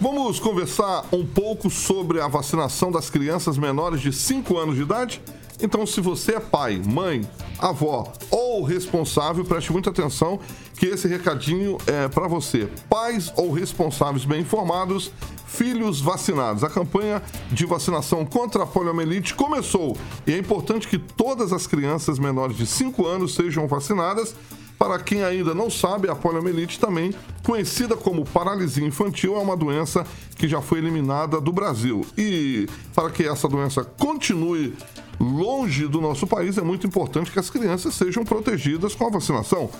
[0.00, 5.20] Vamos conversar um pouco sobre a vacinação das crianças menores de 5 anos de idade?
[5.60, 10.38] Então, se você é pai, mãe, avó ou responsável, preste muita atenção
[10.76, 12.68] que esse recadinho é para você.
[12.88, 15.10] Pais ou responsáveis bem informados,
[15.46, 16.62] filhos vacinados.
[16.62, 22.18] A campanha de vacinação contra a poliomielite começou e é importante que todas as crianças
[22.18, 24.34] menores de 5 anos sejam vacinadas.
[24.78, 30.06] Para quem ainda não sabe, a poliomielite também conhecida como paralisia infantil é uma doença
[30.36, 32.06] que já foi eliminada do Brasil.
[32.16, 34.76] E para que essa doença continue
[35.18, 39.70] longe do nosso país, é muito importante que as crianças sejam protegidas com a vacinação.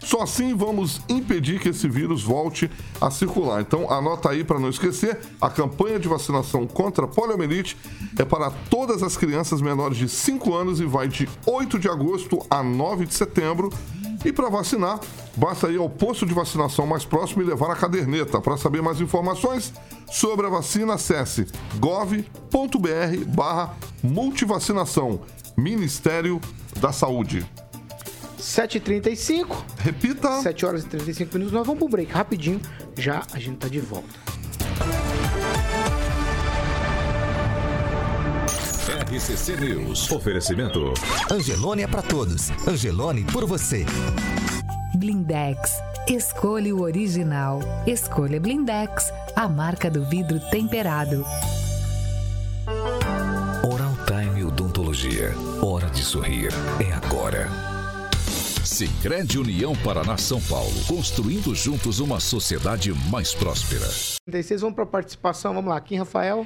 [0.00, 3.60] Só assim vamos impedir que esse vírus volte a circular.
[3.60, 7.76] Então anota aí para não esquecer, a campanha de vacinação contra a poliomielite
[8.18, 12.44] é para todas as crianças menores de 5 anos e vai de 8 de agosto
[12.48, 13.72] a 9 de setembro.
[14.24, 14.98] E para vacinar,
[15.36, 18.40] basta ir ao posto de vacinação mais próximo e levar a caderneta.
[18.40, 19.72] Para saber mais informações
[20.10, 21.46] sobre a vacina, acesse
[21.78, 25.20] gov.br barra multivacinação,
[25.56, 26.40] Ministério
[26.80, 27.46] da Saúde.
[28.38, 29.56] 7h35.
[29.78, 30.40] Repita.
[30.40, 31.52] 7 horas e 35 minutos.
[31.52, 32.60] Nós vamos pro break rapidinho.
[32.96, 34.08] Já a gente tá de volta.
[39.10, 40.10] RCC News.
[40.10, 40.92] Oferecimento.
[41.30, 42.50] Angelone é pra todos.
[42.66, 43.84] Angelone por você.
[44.98, 45.80] Blindex.
[46.08, 47.60] Escolha o original.
[47.86, 51.24] Escolha Blindex, a marca do vidro temperado.
[53.62, 55.30] Oral Time Odontologia.
[55.62, 56.48] Hora de sorrir.
[56.84, 57.46] É agora.
[58.64, 60.74] Sicredi União Paraná São Paulo.
[60.88, 63.86] Construindo juntos uma sociedade mais próspera.
[64.26, 65.54] 36, vamos para participação.
[65.54, 65.80] Vamos lá.
[65.80, 66.44] Kim Rafael.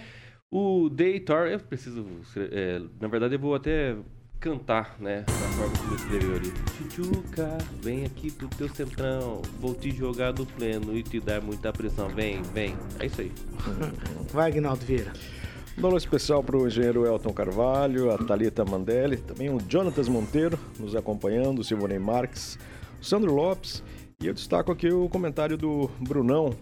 [0.50, 2.04] O Deitor, eu preciso.
[2.36, 3.96] é, na verdade, eu vou até
[4.42, 5.20] cantar, né?
[5.20, 6.52] Da forma como ele escreveu ali.
[6.76, 9.40] Chuchuca, vem aqui pro teu centrão.
[9.60, 12.08] Vou te jogar do pleno e te dar muita pressão.
[12.08, 12.76] Vem, vem.
[12.98, 13.30] É isso aí.
[14.34, 15.12] Vai, Agnaldo Vieira.
[15.78, 20.58] Um alô especial para o engenheiro Elton Carvalho, a Thalita Mandelli, também o Jonatas Monteiro
[20.78, 22.58] nos acompanhando, o Silvonei Marques,
[23.00, 23.82] o Sandro Lopes.
[24.20, 26.54] E eu destaco aqui o comentário do Brunão.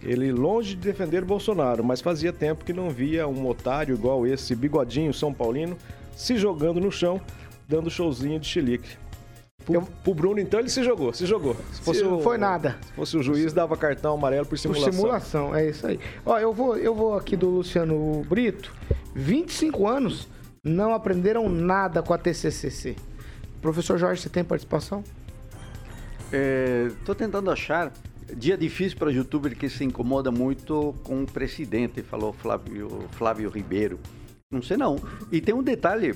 [0.00, 4.54] Ele longe de defender Bolsonaro, mas fazia tempo que não via um otário igual esse
[4.54, 5.76] bigodinho São Paulino
[6.16, 7.20] se jogando no chão,
[7.68, 8.96] dando showzinho de chilique.
[9.64, 11.56] Pro, pro Bruno, então, ele se jogou, se jogou.
[11.72, 12.76] Se fosse Se- o- foi nada.
[12.82, 14.92] Se fosse o juiz, dava cartão amarelo por Por simulação.
[14.92, 15.98] simulação, é isso aí.
[16.26, 18.70] Ó, eu vou, eu vou aqui do Luciano Brito.
[19.14, 20.28] 25 anos
[20.62, 22.94] não aprenderam nada com a TCCC.
[23.62, 25.02] Professor Jorge, você tem participação?
[26.98, 27.92] Estou tentando achar
[28.36, 33.48] dia difícil para o youtuber que se incomoda muito com o presidente, falou Flávio, Flávio
[33.48, 33.98] Ribeiro.
[34.50, 34.96] Não sei não.
[35.32, 36.14] E tem um detalhe,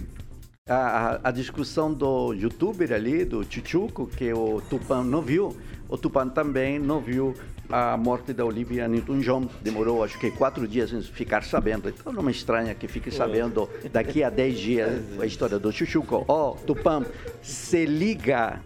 [0.69, 5.57] a, a- a discussão do youtuber ali, do Chuchuco, que o Tupan não viu,
[5.89, 7.35] o Tupan também não viu
[7.71, 9.49] a morte da Olivia Newton-John.
[9.63, 11.89] Demorou, acho que, quatro dias em ficar sabendo.
[11.89, 16.25] Então não me estranha que fique sabendo daqui a dez dias a história do Chuchuco.
[16.29, 17.05] Ó, Tupan,
[17.43, 18.61] se liga.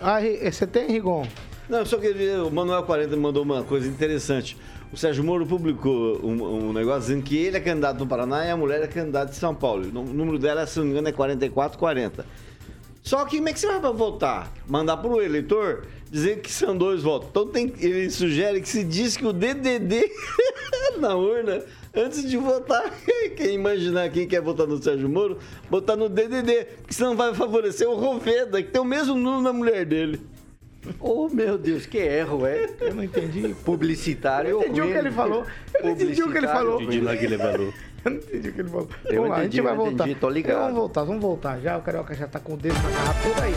[0.00, 1.26] Ah, Ri- você tem, Rigon?
[1.68, 2.44] Não, só queria.
[2.44, 4.56] O Manuel 40 me mandou uma coisa interessante.
[4.94, 8.50] O Sérgio Moro publicou um, um negócio dizendo que ele é candidato no Paraná e
[8.52, 9.88] a mulher é candidata de São Paulo.
[9.88, 12.24] O número dela, se não me engano, é 4440.
[13.02, 14.52] Só que como é que você vai votar?
[14.68, 17.28] Mandar pro eleitor dizer que são dois votos.
[17.28, 20.08] Então tem, ele sugere que se diz que o DDD
[21.00, 22.88] na urna, antes de votar,
[23.36, 25.38] quem imaginar quem quer votar no Sérgio Moro,
[25.68, 29.52] botar no DDD, porque senão vai favorecer o Roveda, que tem o mesmo número da
[29.52, 30.20] mulher dele.
[31.00, 32.68] Oh, meu Deus, que erro, é?
[32.80, 33.54] Eu não entendi.
[33.64, 34.50] Publicitário.
[34.50, 35.44] Eu entendi o que ele falou.
[35.74, 36.82] Eu não entendi o que ele falou.
[36.82, 37.72] Entendi lá que ele falou.
[38.04, 38.88] Eu não entendi o que ele falou.
[39.04, 40.04] Eu vamos lá, a gente entendi, vai eu voltar.
[40.04, 40.60] entendi, tô ligado.
[40.60, 41.60] Vamos voltar, vamos voltar.
[41.60, 43.54] Já o Carioca já tá com o dedo na garrafa aí.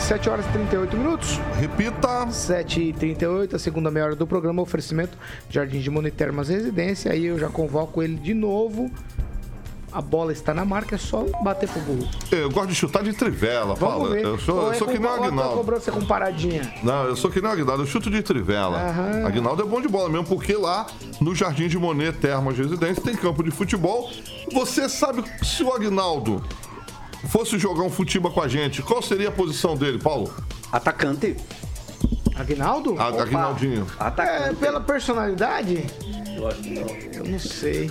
[0.00, 1.40] 7 horas e 38 minutos.
[1.58, 2.30] Repita.
[2.30, 5.16] 7 e 38 a segunda meia hora do programa, oferecimento
[5.48, 7.10] Jardim de Monitermas Residência.
[7.10, 8.90] Aí eu já convoco ele de novo.
[9.96, 12.06] A bola está na marca, é só bater pro gol.
[12.30, 14.10] Eu gosto de chutar de trivela, Vamos fala.
[14.10, 14.24] ver.
[14.26, 15.56] Eu sou, Ou eu é sou que nem o tua Aguinaldo.
[15.56, 16.70] cobrança com paradinha.
[16.82, 18.76] Não, eu sou que nem o Aguinaldo, eu chuto de trivela.
[18.78, 19.26] Aham.
[19.26, 20.86] Aguinaldo é bom de bola mesmo, porque lá
[21.18, 24.10] no Jardim de Monet Termas Residência tem campo de futebol.
[24.52, 26.44] Você sabe se o Aguinaldo
[27.30, 30.30] fosse jogar um futebol com a gente, qual seria a posição dele, Paulo?
[30.70, 31.38] Atacante.
[32.36, 32.96] Aguinaldo?
[33.00, 33.86] A- Aguinaldinho.
[33.98, 34.56] É, Atacante.
[34.56, 35.86] pela personalidade,
[36.36, 36.86] Eu acho que não.
[37.24, 37.90] eu não sei.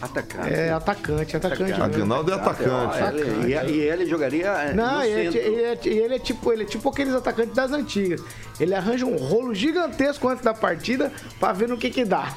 [0.00, 0.54] Atacante.
[0.54, 1.62] É atacante, atacante.
[1.64, 1.82] mesmo.
[1.84, 2.98] Aguinaldo é atacante.
[3.02, 6.18] Ah, ele- e, e ele jogaria eh, Não, no ele é, ele, é, ele é
[6.20, 8.22] tipo ele é tipo aqueles atacantes das antigas.
[8.60, 12.32] Ele arranja um rolo gigantesco antes da partida pra ver no que que dá.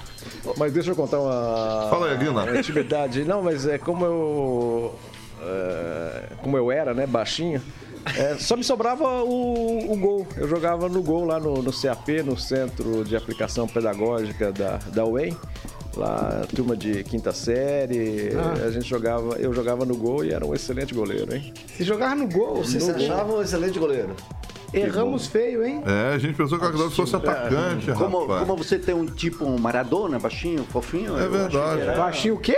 [0.58, 2.32] Mas deixa eu contar uma, Fala aí, Guina.
[2.44, 3.24] uma intimidade.
[3.26, 4.96] Não, mas é como eu.
[5.44, 7.06] é, como eu era, né?
[7.06, 7.62] Baixinho.
[8.18, 10.28] é, só me sobrava o, o gol.
[10.36, 15.06] Eu jogava no gol lá no, no CAP, no Centro de Aplicação Pedagógica da, da
[15.06, 15.38] UEM.
[15.96, 18.32] Lá, turma de quinta série.
[18.36, 18.66] Ah.
[18.66, 21.54] A gente jogava, eu jogava no gol e era um excelente goleiro, hein?
[21.76, 24.16] Se jogar no gol, Você se no gol, achava um excelente goleiro.
[24.74, 25.84] Erramos feio, hein?
[25.86, 28.48] É, a gente pensou que o Aguinaldo fosse atacante, Como, rapaz.
[28.48, 31.18] como você tem um tipo um Maradona, baixinho, fofinho.
[31.20, 31.82] É verdade.
[31.82, 32.58] era- Baixinho o quê?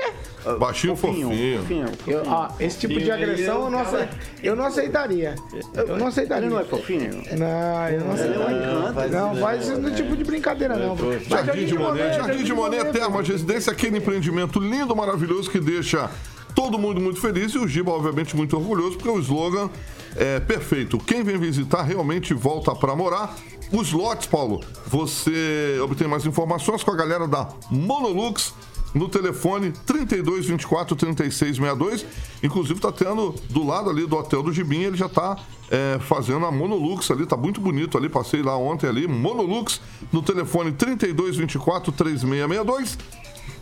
[0.59, 1.59] Baixinho, fofinho.
[1.61, 1.85] fofinho.
[2.05, 4.09] Eu, ó, esse tipo de agressão eu não, ace-
[4.43, 5.35] eu não aceitaria.
[5.73, 6.45] Eu não aceitaria.
[6.45, 7.23] Ele não é fofinho?
[7.37, 8.57] Não, eu não Ele é um aceitaria.
[8.57, 9.09] encanto.
[9.09, 10.97] Não, faz esse tipo de brincadeira, não.
[11.29, 16.09] Jardim de Monet, Jardim de Monet Termas Residência, aquele empreendimento lindo, maravilhoso que deixa
[16.55, 19.69] todo mundo muito feliz e o Giba, obviamente, muito orgulhoso, porque o slogan
[20.15, 20.97] é perfeito.
[20.97, 23.35] Quem vem visitar realmente volta para morar.
[23.71, 28.53] Os lotes, Paulo, você obtém mais informações com a galera da Monolux
[28.93, 32.05] no telefone 32 24 36 62.
[32.43, 35.37] Inclusive, tá tendo do lado ali do hotel do Gibim, ele já tá
[35.71, 38.07] é, fazendo a Monolux ali, tá muito bonito ali.
[38.07, 39.81] Passei lá ontem ali, Monolux,
[40.11, 42.97] no telefone 32 24 3662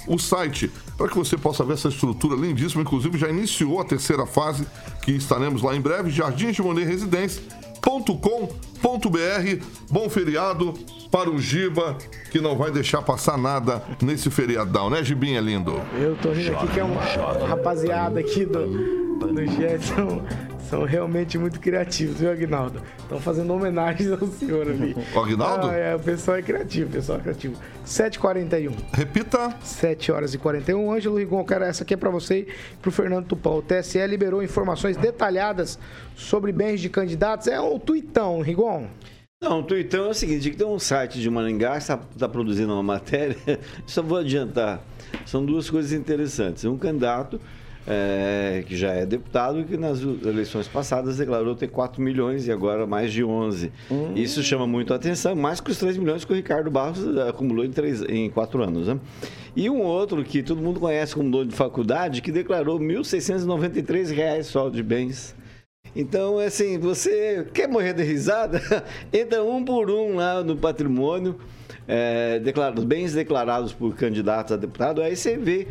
[0.08, 2.82] o site para que você possa ver essa estrutura lindíssima.
[2.82, 4.66] Inclusive, já iniciou a terceira fase,
[5.02, 9.66] que estaremos lá em breve, Jardim de Monet Residência.com.br.
[9.90, 10.74] Bom feriado
[11.12, 11.98] para o Giba,
[12.32, 15.80] que não vai deixar passar nada nesse feriadão, né, Gibinha lindo?
[16.00, 17.02] Eu tô rindo aqui que é uma
[17.48, 20.22] rapaziada aqui do, do Jetson
[20.70, 22.82] São realmente muito criativos, viu, Agnaldo?
[23.00, 24.96] Estão fazendo homenagens ao senhor ali.
[25.14, 25.68] O Agnaldo?
[25.68, 27.56] Ah, é, o pessoal é criativo, o pessoal é criativo.
[27.86, 28.74] 7h41.
[28.94, 29.56] Repita.
[29.62, 30.92] 7 horas e 41.
[30.92, 32.48] Ângelo Rigon, cara, essa aqui é para você e
[32.82, 33.58] pro Fernando Tupão.
[33.58, 35.78] O TSE liberou informações detalhadas
[36.16, 37.48] sobre bens de candidatos.
[37.48, 38.88] É um tuitão, Rigon.
[39.42, 42.30] Não, o tuitão é o seguinte, que tem um site de Maringá que está tá
[42.30, 43.36] produzindo uma matéria,
[43.88, 44.84] só vou adiantar.
[45.26, 46.64] São duas coisas interessantes.
[46.64, 47.42] Um candidato
[47.88, 52.86] é, que já é deputado, que nas eleições passadas declarou ter 4 milhões e agora
[52.86, 53.72] mais de 11.
[53.90, 54.14] Hum.
[54.16, 57.66] Isso chama muito a atenção, mais que os 3 milhões que o Ricardo Barros acumulou
[57.66, 58.88] em, três, em 4 anos.
[58.88, 59.00] Né?
[59.56, 64.44] E um outro que todo mundo conhece como dono de faculdade, que declarou R$ 1.693
[64.44, 65.36] só de bens.
[65.96, 68.62] Então, assim, você quer morrer de risada?
[69.12, 71.36] Entra um por um lá no patrimônio,
[71.86, 75.68] é, declarados, bens declarados por candidatos a deputado, aí você vê,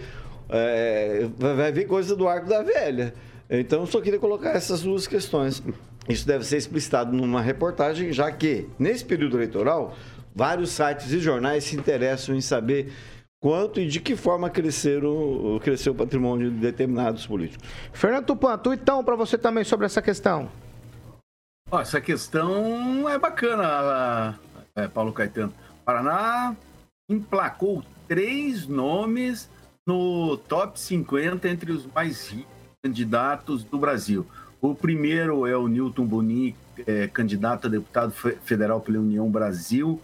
[0.51, 3.15] é, vai ver coisa do arco da velha.
[3.49, 5.63] Então, só queria colocar essas duas questões.
[6.09, 9.97] Isso deve ser explicitado numa reportagem, já que, nesse período eleitoral,
[10.35, 12.93] vários sites e jornais se interessam em saber
[13.41, 17.67] quanto e de que forma cresceram, cresceu o patrimônio de determinados políticos.
[17.93, 20.51] Fernando Tupan, tuitão para você também sobre essa questão.
[21.71, 24.39] Oh, essa questão é bacana,
[24.75, 25.55] é, Paulo Caetano.
[25.85, 26.57] Paraná
[27.09, 29.49] emplacou três nomes
[29.91, 34.25] no top 50 entre os mais ricos candidatos do Brasil.
[34.61, 36.55] O primeiro é o Newton Boni,
[36.87, 40.01] é, candidato a deputado federal pela União Brasil,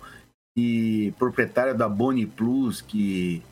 [0.56, 3.42] e proprietária da Boni Plus, que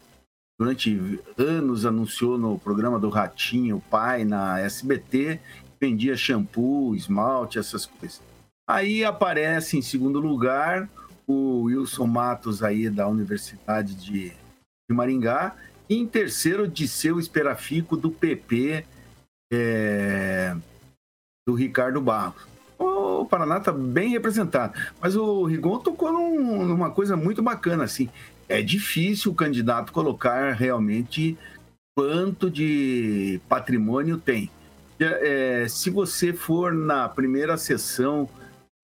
[0.59, 5.39] durante anos anunciou no programa do Ratinho, pai, na SBT,
[5.81, 8.21] vendia shampoo, esmalte, essas coisas.
[8.69, 10.89] Aí aparece em segundo lugar
[11.27, 15.55] o Wilson Matos aí da Universidade de, de Maringá,
[15.89, 18.85] em terceiro Disseu Esperafico do PP
[19.53, 20.57] é,
[21.47, 22.55] do Ricardo Barros
[23.25, 24.79] o Paraná está bem representado.
[25.01, 28.09] Mas o Rigon tocou num, numa coisa muito bacana, assim.
[28.49, 31.37] É difícil o candidato colocar realmente
[31.97, 34.51] quanto de patrimônio tem.
[35.01, 38.29] É, se você for na primeira sessão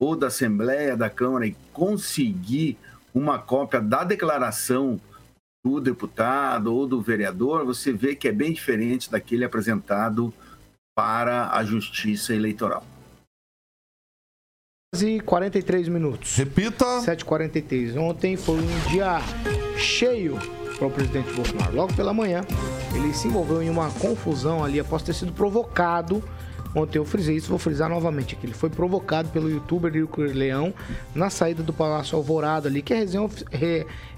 [0.00, 2.78] ou da Assembleia da Câmara e conseguir
[3.12, 4.98] uma cópia da declaração
[5.64, 10.32] do deputado ou do vereador, você vê que é bem diferente daquele apresentado
[10.96, 12.84] para a Justiça Eleitoral
[14.98, 16.34] e 43 minutos.
[16.36, 16.84] Repita.
[16.84, 17.96] 7h43.
[17.96, 19.20] Ontem foi um dia
[19.78, 20.36] cheio
[20.76, 21.74] para o presidente Bolsonaro.
[21.74, 22.44] Logo pela manhã,
[22.94, 26.22] ele se envolveu em uma confusão ali após ter sido provocado.
[26.74, 28.46] Ontem eu frisei isso, vou frisar novamente aqui.
[28.46, 30.72] Ele foi provocado pelo youtuber Ilker Leão
[31.14, 33.04] na saída do Palácio Alvorada ali, que é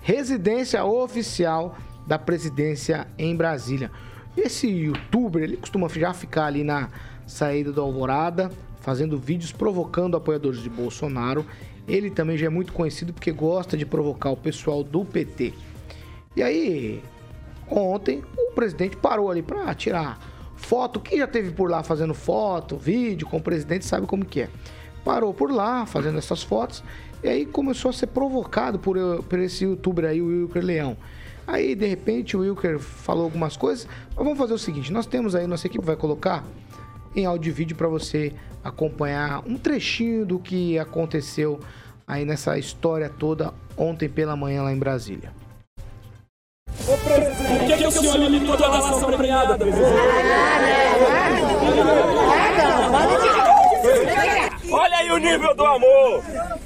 [0.03, 1.77] residência oficial
[2.07, 3.91] da presidência em Brasília.
[4.37, 6.91] Esse youtuber, ele costuma já ficar ali na
[7.27, 8.51] saída do Alvorada,
[8.81, 11.47] fazendo vídeos provocando apoiadores de Bolsonaro.
[11.89, 15.55] Ele também já é muito conhecido porque gosta de provocar o pessoal do PT.
[16.37, 17.03] E aí,
[17.69, 20.19] ontem, o presidente parou ali para tirar
[20.63, 21.01] foto.
[21.01, 24.49] Quem já teve por lá fazendo foto, vídeo com o presidente sabe como que é.
[25.05, 26.83] Parou por lá fazendo essas fotos
[27.23, 30.97] e aí começou a ser provocado por, por esse youtuber aí, o Wilker Leão.
[31.47, 33.87] Aí, de repente, o Wilker falou algumas coisas.
[34.09, 36.45] Mas vamos fazer o seguinte: nós temos aí, nossa equipe vai colocar
[37.15, 38.33] em áudio e vídeo para você
[38.63, 41.61] acompanhar um trechinho do que aconteceu
[42.07, 45.42] aí nessa história toda ontem pela manhã lá em Brasília.
[47.03, 49.93] Por que, que o senhor limitou a nação premiada, presidente?
[54.71, 56.23] Olha aí o nível do amor.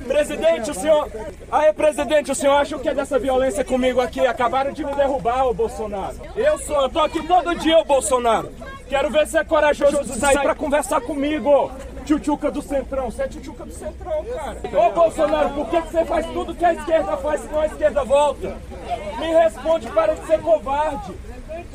[0.07, 1.11] Presidente, o senhor.
[1.51, 4.21] Aí, presidente, o senhor acha o que é dessa violência comigo aqui?
[4.21, 6.17] Acabaram de me derrubar, o Bolsonaro.
[6.37, 8.53] Eu sou, eu tô aqui todo dia, o Bolsonaro.
[8.89, 11.71] Quero ver se é corajoso de sair pra conversar comigo.
[12.07, 14.61] Tchutchuca do Centrão, você é tchutchuca do Centrão, cara.
[14.65, 17.67] Ô Bolsonaro, por que, que você faz tudo que a esquerda faz se não a
[17.67, 18.57] esquerda volta?
[19.19, 21.15] Me responde, para de ser covarde.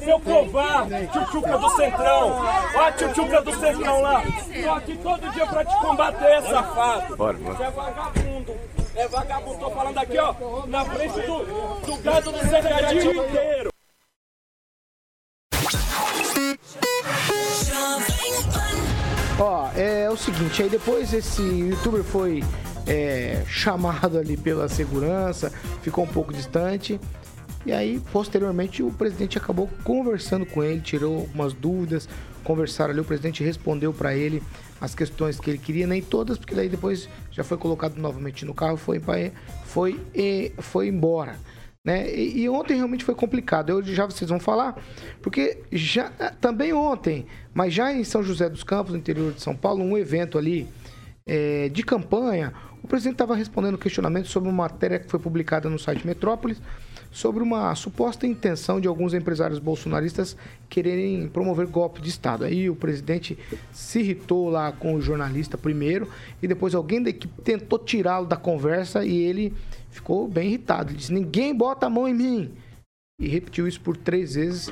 [0.02, 2.46] Seu covarde, tchutchuca do Centrão.
[2.76, 4.24] Ó a tchutchuca do Centrão lá.
[4.64, 7.18] Tô aqui todo dia pra te combater, safado.
[7.18, 8.56] Você é vagabundo.
[8.96, 10.34] É vagabundo, tô falando aqui, ó,
[10.68, 11.40] na frente do,
[11.86, 13.72] do gado do cercadinho inteiro.
[19.44, 22.44] Ó, é o seguinte, aí depois esse youtuber foi
[22.86, 27.00] é, chamado ali pela segurança, ficou um pouco distante.
[27.66, 32.08] E aí, posteriormente, o presidente acabou conversando com ele, tirou algumas dúvidas,
[32.44, 34.44] conversaram ali, o presidente respondeu para ele
[34.80, 38.54] as questões que ele queria, nem todas, porque daí depois já foi colocado novamente no
[38.54, 39.02] carro, foi,
[39.66, 40.06] foi,
[40.60, 41.36] foi embora.
[41.84, 42.14] Né?
[42.14, 43.72] E, e, ontem realmente foi complicado.
[43.72, 44.80] Hoje já vocês vão falar,
[45.22, 46.10] porque já
[46.40, 49.98] também ontem, mas já em São José dos Campos, no interior de São Paulo, um
[49.98, 50.68] evento ali
[51.26, 52.54] é, de campanha,
[52.84, 56.62] o presidente estava respondendo questionamentos sobre uma matéria que foi publicada no site Metrópolis
[57.12, 60.38] sobre uma suposta intenção de alguns empresários bolsonaristas
[60.70, 62.46] quererem promover golpe de Estado.
[62.46, 63.38] Aí o presidente
[63.74, 66.08] se irritou lá com o jornalista primeiro
[66.42, 69.54] e depois alguém da equipe tentou tirá-lo da conversa e ele
[69.92, 70.90] ficou bem irritado.
[70.90, 72.52] Ele disse: Ninguém bota a mão em mim.
[73.20, 74.72] E repetiu isso por três vezes,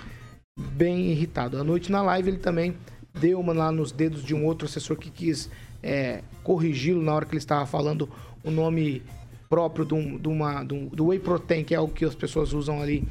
[0.57, 1.59] bem irritado.
[1.59, 2.75] À noite na live ele também
[3.13, 5.49] deu uma lá nos dedos de um outro assessor que quis
[5.83, 8.09] é, corrigi-lo na hora que ele estava falando
[8.43, 9.03] o nome
[9.49, 12.81] próprio do, do, uma, do, do whey protein, que é o que as pessoas usam
[12.81, 13.03] ali,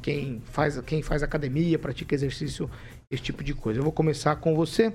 [0.00, 2.68] quem faz, quem faz academia, pratica exercício,
[3.10, 3.80] esse tipo de coisa.
[3.80, 4.92] Eu vou começar com você,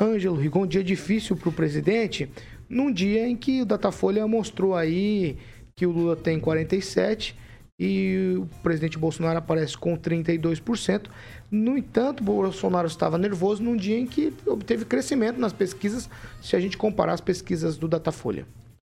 [0.00, 2.30] Ângelo Rigon, dia difícil para o presidente,
[2.68, 5.36] num dia em que o Datafolha mostrou aí
[5.76, 7.36] que o Lula tem 47
[7.78, 11.10] e o presidente Bolsonaro aparece com 32%.
[11.50, 16.08] No entanto, Bolsonaro estava nervoso num dia em que obteve crescimento nas pesquisas,
[16.42, 18.46] se a gente comparar as pesquisas do Datafolha.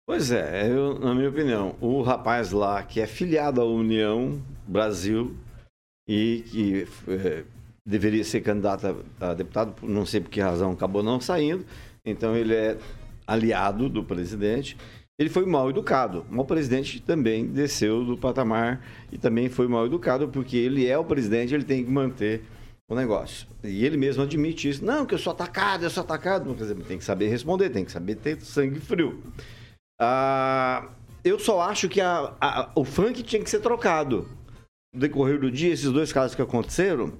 [0.06, 5.34] Pois é, eu, na minha opinião, o rapaz lá que é filiado à União Brasil
[6.06, 7.44] e que é,
[7.84, 11.64] deveria ser candidato a, a deputado, não sei por que razão acabou não saindo,
[12.04, 12.76] então ele é
[13.26, 14.76] aliado do presidente.
[15.18, 16.26] Ele foi mal educado.
[16.30, 21.04] O presidente também desceu do patamar e também foi mal educado, porque ele é o
[21.04, 22.44] presidente, ele tem que manter
[22.88, 23.46] o negócio.
[23.64, 24.84] E ele mesmo admite isso.
[24.84, 26.54] Não, que eu sou atacado, eu sou atacado.
[26.54, 29.22] Quer dizer, tem que saber responder, tem que saber ter sangue frio.
[29.98, 30.90] Ah,
[31.24, 34.28] eu só acho que a, a, o funk tinha que ser trocado.
[34.94, 37.12] No decorrer do dia, esses dois casos que aconteceram,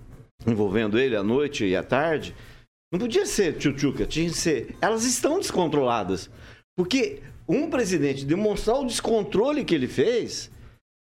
[0.47, 2.34] envolvendo ele à noite e à tarde,
[2.92, 4.76] não podia ser tchutchuca, tinha que ser.
[4.80, 6.30] Elas estão descontroladas.
[6.76, 10.51] Porque um presidente demonstrar o descontrole que ele fez,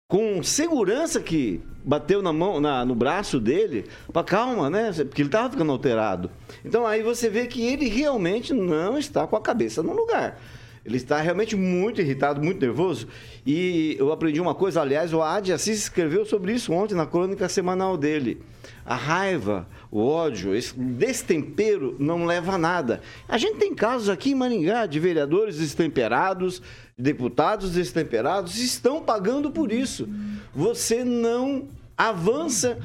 [0.09, 4.91] com segurança que bateu na mão, na, no braço dele, para calma, né?
[4.93, 6.29] Porque ele estava ficando alterado.
[6.63, 10.39] Então aí você vê que ele realmente não está com a cabeça no lugar.
[10.85, 13.07] Ele está realmente muito irritado, muito nervoso.
[13.45, 17.47] E eu aprendi uma coisa, aliás, o Adi Assis escreveu sobre isso ontem na crônica
[17.47, 18.41] semanal dele.
[18.85, 23.01] A raiva, o ódio, esse destempero não leva a nada.
[23.29, 26.61] A gente tem casos aqui em Maringá de vereadores destemperados,
[26.97, 30.09] deputados destemperados, estão pagando por isso.
[30.53, 32.77] Você não avança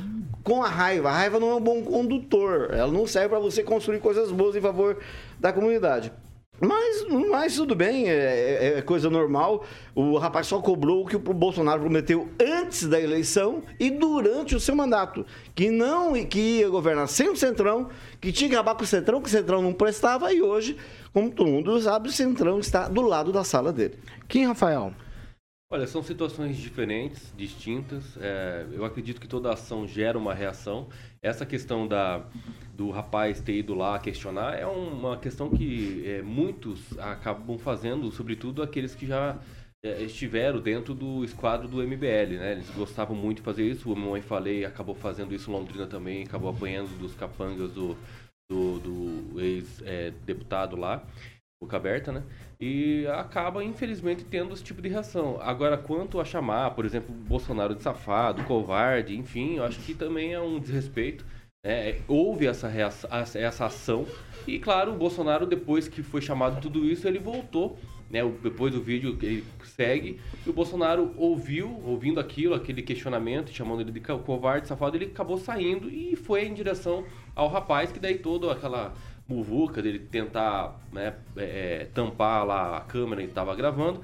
[0.45, 1.09] com a raiva.
[1.09, 2.71] A raiva não é um bom condutor.
[2.73, 4.99] Ela não serve para você construir coisas boas em favor
[5.41, 6.13] da comunidade.
[6.61, 9.65] Mas, mas tudo bem, é, é, é, coisa normal.
[9.95, 14.61] O rapaz só cobrou o que o Bolsonaro prometeu antes da eleição e durante o
[14.61, 15.25] seu mandato.
[15.55, 17.89] Que não que ia governar sem o Centrão,
[18.21, 20.77] que tinha que acabar com o Centrão, que o Centrão não prestava, e hoje,
[21.13, 23.95] como todo mundo sabe, o Centrão está do lado da sala dele.
[24.27, 24.93] Quem, Rafael?
[25.71, 28.17] Olha, são situações diferentes, distintas.
[28.17, 30.89] É, eu acredito que toda ação gera uma reação.
[31.21, 32.25] Essa questão da
[32.75, 38.63] do rapaz ter ido lá questionar é uma questão que é, muitos acabam fazendo, sobretudo
[38.63, 39.37] aqueles que já
[39.85, 42.53] é, estiveram dentro do esquadro do MBL, né?
[42.53, 43.93] Eles gostavam muito de fazer isso.
[43.93, 47.95] O Mamãe Falei acabou fazendo isso em Londrina também, acabou apanhando dos capangas do,
[48.51, 51.05] do, do ex-deputado é, lá,
[51.61, 52.23] boca aberta, né?
[52.61, 55.39] E acaba, infelizmente, tendo esse tipo de reação.
[55.41, 60.35] Agora, quanto a chamar, por exemplo, Bolsonaro de safado, covarde, enfim, eu acho que também
[60.35, 61.25] é um desrespeito
[61.65, 64.07] é, houve essa, reação, essa ação.
[64.47, 67.79] E claro, o Bolsonaro, depois que foi chamado tudo isso, ele voltou.
[68.11, 73.83] Né, depois do vídeo ele segue, e o Bolsonaro ouviu, ouvindo aquilo, aquele questionamento, chamando
[73.83, 77.05] ele de covarde, safado, ele acabou saindo e foi em direção
[77.35, 78.95] ao rapaz, que daí toda aquela
[79.29, 84.01] muvuca dele tentar né, é, é tampar lá a câmera que estava gravando,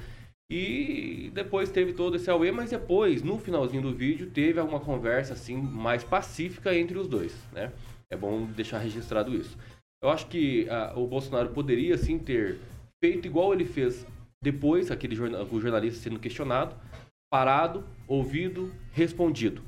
[0.51, 5.33] e depois teve todo esse auê, mas depois, no finalzinho do vídeo, teve alguma conversa
[5.33, 7.73] assim mais pacífica entre os dois, né?
[8.11, 9.57] É bom deixar registrado isso.
[10.03, 12.59] Eu acho que uh, o Bolsonaro poderia sim ter
[13.03, 14.07] feito igual ele fez
[14.43, 16.77] depois, aquele jornal, o jornalista sendo questionado,
[17.33, 19.63] parado, ouvido, respondido.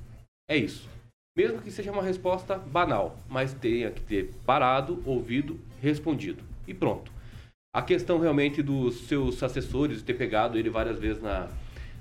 [0.48, 0.88] É isso.
[1.36, 6.42] Mesmo que seja uma resposta banal, mas tenha que ter parado, ouvido, respondido.
[6.66, 7.12] E pronto.
[7.74, 11.50] A questão realmente dos seus assessores, ter pegado ele várias vezes na,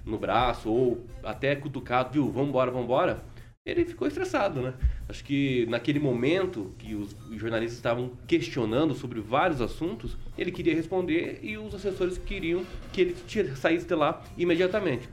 [0.05, 3.21] no braço ou até cutucado, viu, vambora, vambora,
[3.65, 4.73] ele ficou estressado, né?
[5.09, 11.39] Acho que naquele momento que os jornalistas estavam questionando sobre vários assuntos, ele queria responder
[11.41, 12.63] e os assessores queriam
[12.93, 13.15] que ele
[13.55, 15.09] saísse de lá imediatamente.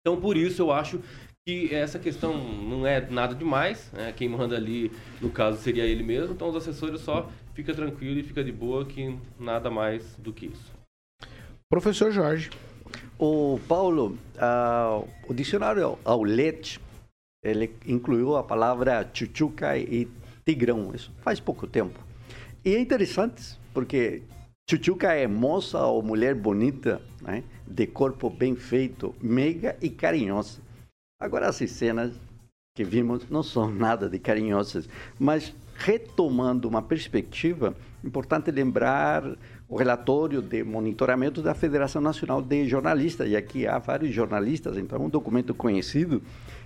[0.00, 1.00] Então, por isso, eu acho
[1.46, 4.12] que essa questão não é nada demais, né?
[4.16, 4.90] Quem manda ali,
[5.20, 6.34] no caso, seria ele mesmo.
[6.34, 10.46] Então, os assessores só fica tranquilo e fica de boa que nada mais do que
[10.46, 10.72] isso.
[11.70, 12.50] Professor Jorge.
[13.16, 16.80] O Paulo, ah, o dicionário Aulete,
[17.44, 20.08] ele incluiu a palavra chuchuca e
[20.44, 21.98] tigrão, isso faz pouco tempo.
[22.64, 24.22] E é interessante, porque
[24.68, 27.44] chuchuca é moça ou mulher bonita, né?
[27.66, 30.65] de corpo bem feito, meiga e carinhosa.
[31.18, 32.12] Agora, essas cenas
[32.74, 34.86] que vimos não são nada de carinhosas,
[35.18, 39.24] mas retomando uma perspectiva, importante lembrar
[39.66, 44.98] o relatório de monitoramento da Federação Nacional de Jornalistas, e aqui há vários jornalistas, então
[44.98, 46.22] é um documento conhecido,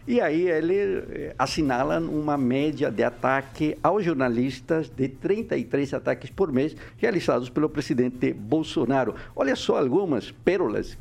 [0.07, 6.53] e aí ele eh, assinala uma média de ataque aos jornalistas de 33 ataques por
[6.53, 9.15] mês realizados pelo presidente Bolsonaro.
[9.37, 10.99] Olha só algumas pérolas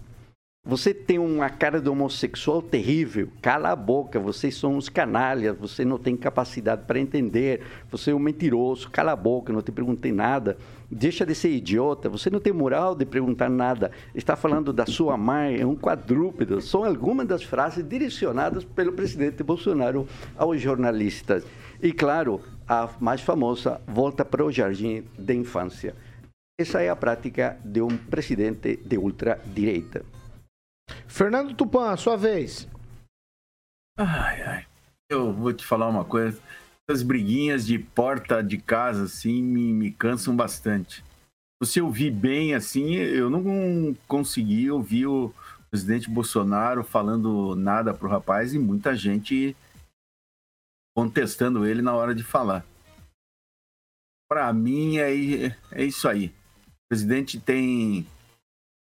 [0.69, 3.29] você tem uma cara de homossexual terrível.
[3.41, 8.15] Cala a boca, vocês são uns canalhas, você não tem capacidade para entender, você é
[8.15, 10.57] um mentiroso, cala a boca, não te perguntei nada.
[10.91, 13.89] Deixa de ser idiota, você não tem moral de perguntar nada.
[14.13, 16.61] Está falando da sua mãe, é um quadrúpedo.
[16.61, 20.07] São algumas das frases direcionadas pelo presidente Bolsonaro
[20.37, 21.43] aos jornalistas.
[21.81, 25.95] E claro, a mais famosa volta para o jardim da infância.
[26.59, 30.18] Essa é a prática de um presidente de ultradireita.
[31.07, 32.67] Fernando Tupan, sua vez.
[33.97, 34.67] Ai, ai.
[35.09, 36.39] Eu vou te falar uma coisa.
[36.87, 41.03] Essas briguinhas de porta de casa, assim, me, me cansam bastante.
[41.63, 45.33] Se eu vi bem, assim, eu não consegui ouvir o
[45.69, 49.55] presidente Bolsonaro falando nada pro rapaz e muita gente
[50.95, 52.65] contestando ele na hora de falar.
[54.29, 56.33] Para mim, é, é isso aí.
[56.67, 58.07] O presidente tem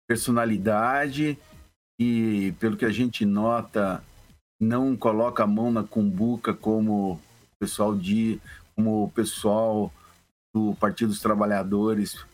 [0.07, 1.37] personalidade,
[1.99, 4.03] e, pelo que a gente nota,
[4.59, 7.19] não coloca a mão na cumbuca como o
[7.59, 8.39] pessoal de,
[8.75, 9.91] como o pessoal
[10.53, 12.25] do Partido dos Trabalhadores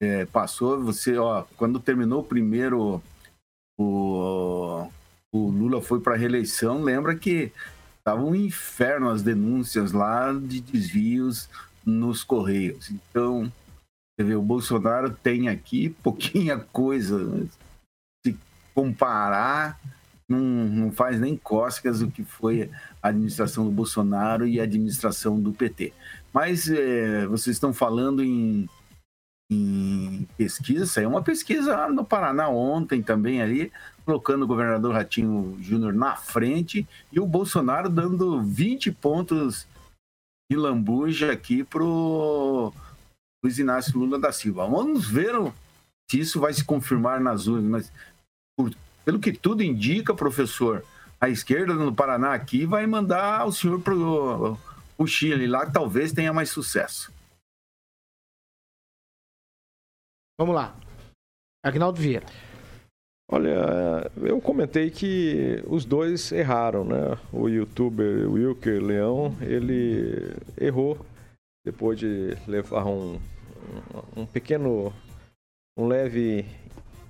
[0.00, 0.82] é, passou.
[0.84, 3.02] Você, ó, quando terminou o primeiro,
[3.78, 4.88] o,
[5.32, 7.52] o Lula foi para a reeleição, lembra que
[7.98, 11.48] estava um inferno as denúncias lá de desvios
[11.84, 12.90] nos Correios.
[12.90, 13.52] Então,
[14.16, 17.46] você vê, o Bolsonaro tem aqui pouquinha coisa,
[18.76, 19.80] comparar,
[20.28, 22.70] não, não faz nem cócegas o que foi
[23.02, 25.94] a administração do Bolsonaro e a administração do PT.
[26.30, 28.68] Mas é, vocês estão falando em,
[29.50, 33.72] em pesquisa, é uma pesquisa no Paraná ontem também ali,
[34.04, 39.66] colocando o governador Ratinho Júnior na frente e o Bolsonaro dando 20 pontos
[40.50, 42.74] de lambuja aqui pro
[43.42, 44.66] Luiz Inácio Lula da Silva.
[44.66, 45.34] Vamos ver
[46.10, 47.92] se isso vai se confirmar nas urnas, mas
[49.06, 50.84] pelo que tudo indica, professor,
[51.20, 56.12] a esquerda no Paraná aqui vai mandar o senhor para o Chile, lá que talvez
[56.12, 57.12] tenha mais sucesso.
[60.38, 60.76] Vamos lá.
[61.64, 62.26] Agnaldo Vieira.
[63.30, 67.18] Olha, eu comentei que os dois erraram, né?
[67.32, 71.04] O youtuber Wilker Leão, ele errou
[71.64, 73.20] depois de levar um,
[74.16, 74.92] um pequeno,
[75.76, 76.44] um leve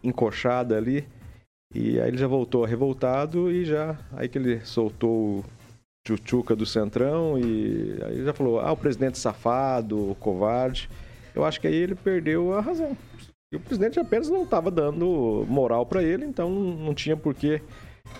[0.02, 1.06] encoxada ali
[1.74, 3.98] e aí ele já voltou revoltado e já.
[4.12, 5.44] Aí que ele soltou o
[6.06, 10.88] Chuchuca do Centrão e aí já falou: ah, o presidente safado, o covarde.
[11.34, 12.96] Eu acho que aí ele perdeu a razão.
[13.52, 17.60] E o presidente apenas não estava dando moral para ele, então não tinha por que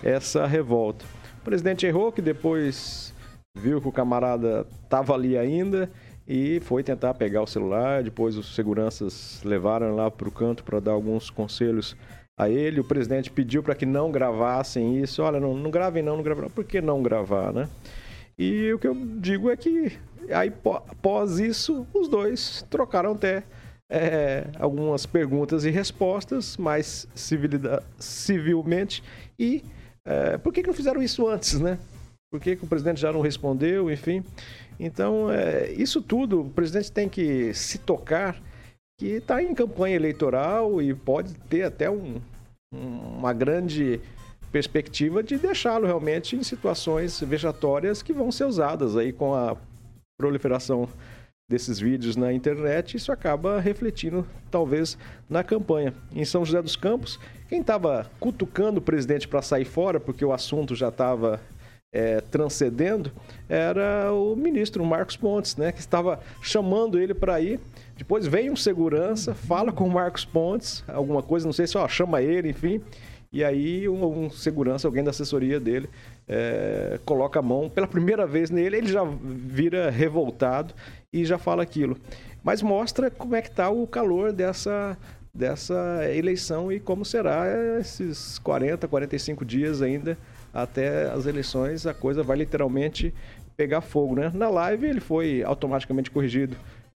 [0.03, 1.03] essa revolta.
[1.41, 3.13] O presidente errou, que depois
[3.57, 5.89] viu que o camarada estava ali ainda
[6.27, 8.03] e foi tentar pegar o celular.
[8.03, 11.95] Depois os seguranças levaram lá para o canto para dar alguns conselhos
[12.37, 12.79] a ele.
[12.79, 15.23] O presidente pediu para que não gravassem isso.
[15.23, 16.49] Olha, não, não gravem não, não gravem não.
[16.49, 17.67] Por que não gravar, né?
[18.37, 19.97] E o que eu digo é que
[20.29, 23.43] aí, após isso, os dois trocaram até
[23.89, 27.07] é, algumas perguntas e respostas mais
[27.97, 29.03] civilmente.
[29.39, 29.63] E
[30.05, 31.79] é, por que, que não fizeram isso antes, né?
[32.29, 34.23] Por que, que o presidente já não respondeu, enfim.
[34.79, 38.39] Então, é, isso tudo, o presidente tem que se tocar
[38.97, 42.19] que está em campanha eleitoral e pode ter até um,
[42.71, 44.01] uma grande
[44.51, 49.55] perspectiva de deixá-lo realmente em situações vexatórias que vão ser usadas aí com a
[50.19, 50.89] proliferação
[51.49, 54.97] desses vídeos na internet, isso acaba refletindo talvez
[55.29, 55.93] na campanha.
[56.13, 57.17] Em São José dos Campos,
[57.47, 61.39] quem estava cutucando o presidente para sair fora, porque o assunto já estava
[61.91, 63.11] é, transcendendo,
[63.47, 67.59] era o ministro Marcos Pontes, né, que estava chamando ele para ir
[67.97, 71.87] depois vem um segurança, fala com o Marcos Pontes, alguma coisa, não sei se ó,
[71.87, 72.79] chama ele, enfim.
[73.33, 75.89] E aí um, um segurança, alguém da assessoria dele,
[76.27, 80.75] é, coloca a mão pela primeira vez nele, ele já vira revoltado
[81.11, 81.97] e já fala aquilo.
[82.43, 84.95] Mas mostra como é que está o calor dessa
[85.33, 87.45] dessa eleição e como será
[87.79, 90.17] esses 40, 45 dias ainda
[90.53, 93.13] até as eleições, a coisa vai literalmente
[93.55, 94.31] pegar fogo, né?
[94.33, 96.55] Na live ele foi automaticamente corrigido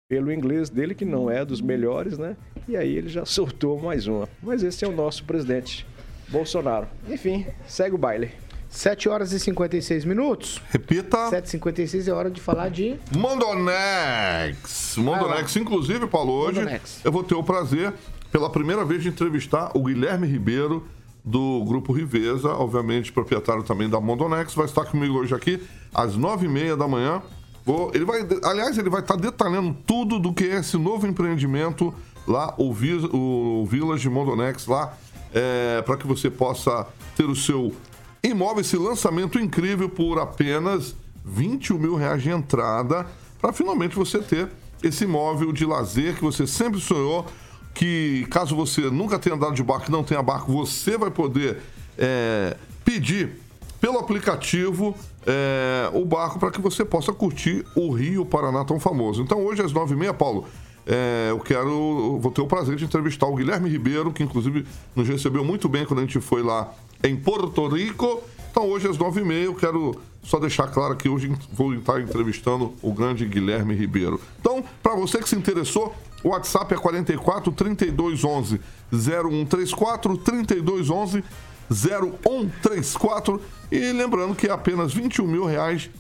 [0.09, 2.37] pelo inglês dele, que não é dos melhores, né?
[2.67, 4.29] E aí ele já soltou mais uma.
[4.43, 5.87] Mas esse é o nosso presidente,
[6.29, 6.87] Bolsonaro.
[7.09, 8.31] Enfim, segue o baile.
[8.71, 10.61] 7 horas e 56 minutos.
[10.71, 11.31] Repita.
[11.31, 12.97] 7h56 é hora de falar de.
[13.17, 14.97] Mondonex.
[14.99, 17.01] Mondonex, inclusive, Paulo, hoje Mondonex.
[17.05, 17.93] eu vou ter o prazer,
[18.31, 20.87] pela primeira vez, de entrevistar o Guilherme Ribeiro,
[21.29, 24.55] do Grupo Riveza, obviamente proprietário também da Mondonex.
[24.55, 25.63] Vai estar comigo hoje aqui
[25.95, 27.23] às 9h30 da manhã.
[27.65, 31.93] Vou, ele vai, aliás, ele vai estar detalhando tudo do que é esse novo empreendimento
[32.27, 32.73] lá, o,
[33.13, 34.97] o Village Mondonex, lá,
[35.85, 37.75] para que você possa ter o seu
[38.23, 43.07] imóvel, esse lançamento incrível por apenas 21 mil reais de entrada,
[43.39, 44.49] para finalmente você ter
[44.83, 47.27] esse imóvel de lazer que você sempre sonhou,
[47.79, 51.59] que caso você nunca tenha andado de barco não tenha barco, você vai poder
[51.97, 53.39] é, pedir
[53.81, 59.23] pelo aplicativo é, o barco para que você possa curtir o Rio Paraná tão famoso.
[59.23, 60.49] Então hoje às nove e meia, Paulo,
[60.85, 64.67] é, eu quero, vou ter o prazer de entrevistar o Guilherme Ribeiro, que inclusive
[64.97, 66.75] nos recebeu muito bem quando a gente foi lá
[67.05, 68.25] em Porto Rico.
[68.51, 72.01] Então hoje às nove e meia eu quero só deixar claro que hoje vou estar
[72.01, 74.21] entrevistando o grande Guilherme Ribeiro.
[74.41, 78.61] Então, para você que se interessou, o WhatsApp é 44 32 11
[78.93, 81.25] 0134 32 11
[81.71, 83.41] 0134
[83.71, 85.91] e lembrando que é apenas 21 mil reais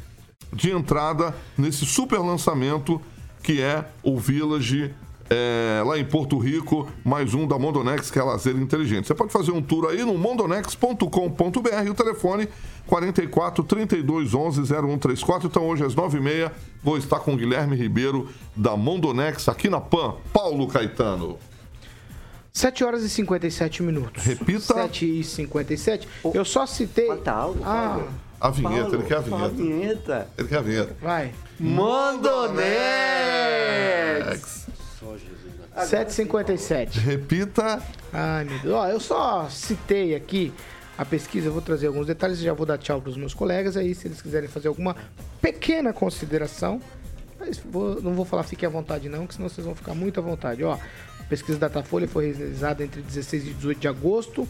[0.52, 3.00] de entrada nesse super lançamento
[3.42, 4.94] que é o Village
[5.30, 9.06] é, lá em Porto Rico, mais um da Mondonex, que é lazer inteligente.
[9.06, 12.48] Você pode fazer um tour aí no mondonex.com.br e o telefone
[12.86, 15.48] 44 32 11 0134.
[15.48, 16.50] Então hoje às 9h30
[16.82, 20.14] vou estar com o Guilherme Ribeiro da Mondonex aqui na PAN.
[20.32, 21.38] Paulo Caetano.
[22.52, 24.24] 7 horas e 57 minutos.
[24.24, 24.60] Repita.
[24.74, 26.08] 7 e 57.
[26.34, 27.14] Eu só citei.
[27.18, 28.00] Tá alto, Ah,
[28.40, 29.78] A vinheta, Paulo, ele quer a fala a vinheta.
[29.78, 30.28] vinheta.
[30.38, 30.96] Ele quer a vinheta.
[31.00, 31.32] vai.
[33.48, 34.67] Mondonex!
[35.76, 36.98] 7h57.
[36.98, 37.82] Repita.
[38.12, 38.74] Ai, meu Deus.
[38.74, 40.52] Ó, eu só citei aqui
[40.96, 43.32] a pesquisa, eu vou trazer alguns detalhes e já vou dar tchau para os meus
[43.32, 44.96] colegas aí, se eles quiserem fazer alguma
[45.40, 46.80] pequena consideração.
[47.38, 50.18] Mas vou- não vou falar fique à vontade não, que senão vocês vão ficar muito
[50.18, 50.64] à vontade.
[50.64, 54.48] Ó, a pesquisa Datafolha foi realizada entre 16 e 18 de agosto.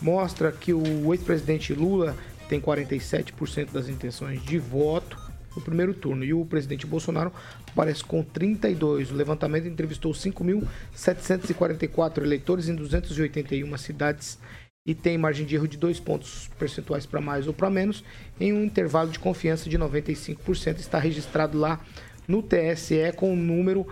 [0.00, 2.16] Mostra que o ex-presidente Lula
[2.48, 5.18] tem 47% das intenções de voto
[5.54, 6.24] no primeiro turno.
[6.24, 7.32] E o presidente Bolsonaro
[7.70, 9.10] aparece com 32.
[9.10, 14.38] O levantamento entrevistou 5.744 eleitores em 281 cidades
[14.86, 18.04] e tem margem de erro de dois pontos percentuais para mais ou para menos,
[18.38, 20.78] em um intervalo de confiança de 95%.
[20.78, 21.80] Está registrado lá
[22.28, 23.86] no TSE com o número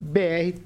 [0.00, 0.56] BR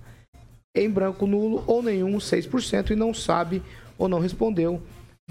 [0.75, 3.63] Em branco nulo ou nenhum 6% e não sabe
[3.97, 4.81] ou não respondeu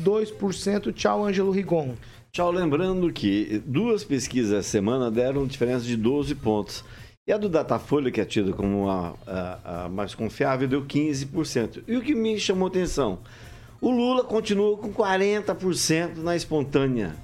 [0.02, 0.92] 2%.
[0.94, 1.94] Tchau, Ângelo Rigon.
[2.32, 6.84] Tchau, lembrando que duas pesquisas essa semana deram diferença de 12 pontos.
[7.26, 11.82] E a do Datafolha, que é tida como a, a- a mais confiável, deu 15%.
[11.86, 13.18] E o que me chamou atenção?
[13.80, 17.14] O Lula continua com 40% na espontânea.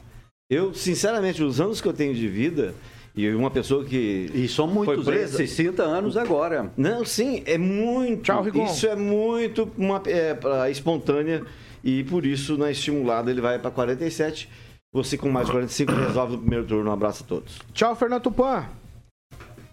[0.50, 2.74] Eu, sinceramente, os anos que eu tenho de vida,
[3.16, 4.30] e uma pessoa que.
[4.34, 5.36] E são muitos, Foi presa.
[5.38, 6.70] 60 anos agora.
[6.76, 8.22] Não, sim, é muito.
[8.24, 8.64] Tchau, Rigon.
[8.66, 11.44] Isso é muito uma, é, espontânea
[11.84, 14.48] e por isso, na estimulada, ele vai para 47.
[14.90, 16.88] Você com mais 45 resolve no primeiro turno.
[16.88, 17.58] Um abraço a todos.
[17.74, 18.66] Tchau, Fernando Tupan.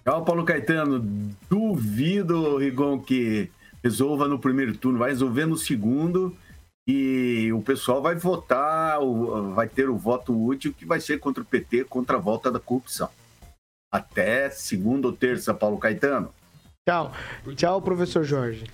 [0.03, 0.99] Tchau, Paulo Caetano.
[1.49, 3.49] Duvido, Rigon, que
[3.81, 4.99] resolva no primeiro turno.
[4.99, 6.35] Vai resolver no segundo
[6.85, 8.99] e o pessoal vai votar,
[9.53, 12.59] vai ter o voto útil que vai ser contra o PT, contra a volta da
[12.59, 13.09] corrupção.
[13.89, 16.33] Até segunda ou terça, Paulo Caetano.
[16.85, 17.13] Tchau.
[17.55, 18.65] Tchau, professor Jorge.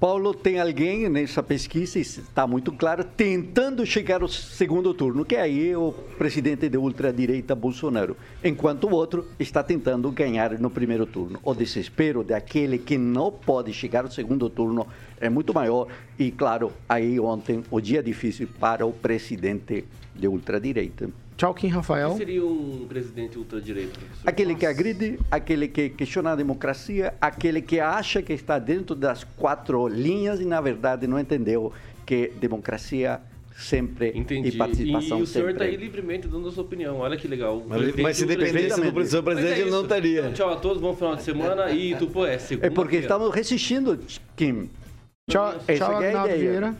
[0.00, 5.70] Paulo, tem alguém nessa pesquisa, está muito claro, tentando chegar ao segundo turno, que aí
[5.70, 11.40] é o presidente de ultradireita Bolsonaro, enquanto o outro está tentando ganhar no primeiro turno.
[11.42, 14.86] O desespero daquele que não pode chegar ao segundo turno
[15.20, 19.84] é muito maior e, claro, aí ontem o dia difícil para o presidente
[20.14, 21.10] de ultradireita.
[21.38, 22.10] Tchau, Kim Rafael.
[22.10, 24.28] que seria um presidente ultradireita, professor?
[24.28, 29.22] Aquele que agride, aquele que questiona a democracia, aquele que acha que está dentro das
[29.22, 31.72] quatro linhas e, na verdade, não entendeu
[32.04, 33.20] que democracia
[33.56, 34.48] sempre Entendi.
[34.48, 36.98] e participação e o senhor está aí livremente dando a sua opinião.
[36.98, 37.58] Olha que legal.
[37.58, 40.20] O Mas- mas se e dependesse do presidente, o presidente, é ele não estaria.
[40.20, 43.32] Então, tchau a todos, bom final de semana e Tupã é segunda É porque estamos
[43.32, 43.96] resistindo,
[44.36, 44.68] Kim.
[45.30, 46.36] Tchau, tchau é a ideia.
[46.38, 46.74] Vieira.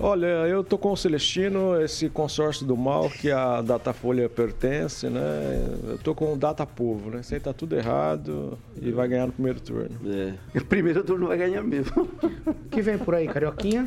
[0.00, 5.64] Olha, eu tô com o Celestino, esse consórcio do mal que a Datafolha pertence, né?
[5.86, 7.20] Eu tô com o Data Povo, né?
[7.20, 9.90] Isso aí tá tudo errado e vai ganhar no primeiro turno.
[10.06, 10.58] É.
[10.58, 12.08] O primeiro turno vai ganhar mesmo.
[12.46, 13.86] O que vem por aí, Carioquinha?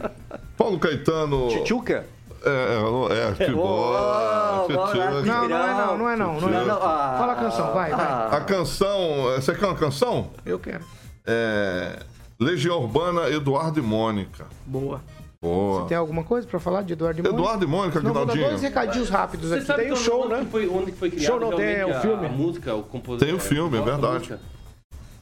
[0.56, 1.48] Paulo Caetano.
[1.50, 2.06] Tchutchuca?
[2.46, 3.64] É, é, é, que bom.
[3.66, 4.76] Oh, Tchutchuca.
[4.76, 6.42] bora, Não, não é não, não é não.
[6.42, 6.78] Não é não.
[6.78, 8.38] Ah, Fala a canção, vai, vai.
[8.38, 9.24] A canção.
[9.36, 10.30] Você quer uma canção?
[10.46, 10.84] Eu quero.
[11.26, 12.00] É.
[12.40, 14.46] Legião Urbana, Eduardo e Mônica.
[14.66, 15.02] Boa.
[15.46, 15.86] Boa.
[15.88, 17.40] Tem alguma coisa pra falar de Eduardo e Mônica?
[17.42, 19.66] Eduardo e Mônica, Não, vou dar dois recadinhos rápidos Você aqui.
[19.66, 20.40] sabe Tem o show, onde né?
[20.40, 22.26] Que foi, onde foi criado Show não, tem realmente o filme.
[22.26, 23.28] A, música, o compositor.
[23.28, 24.36] Tem o filme, é verdade.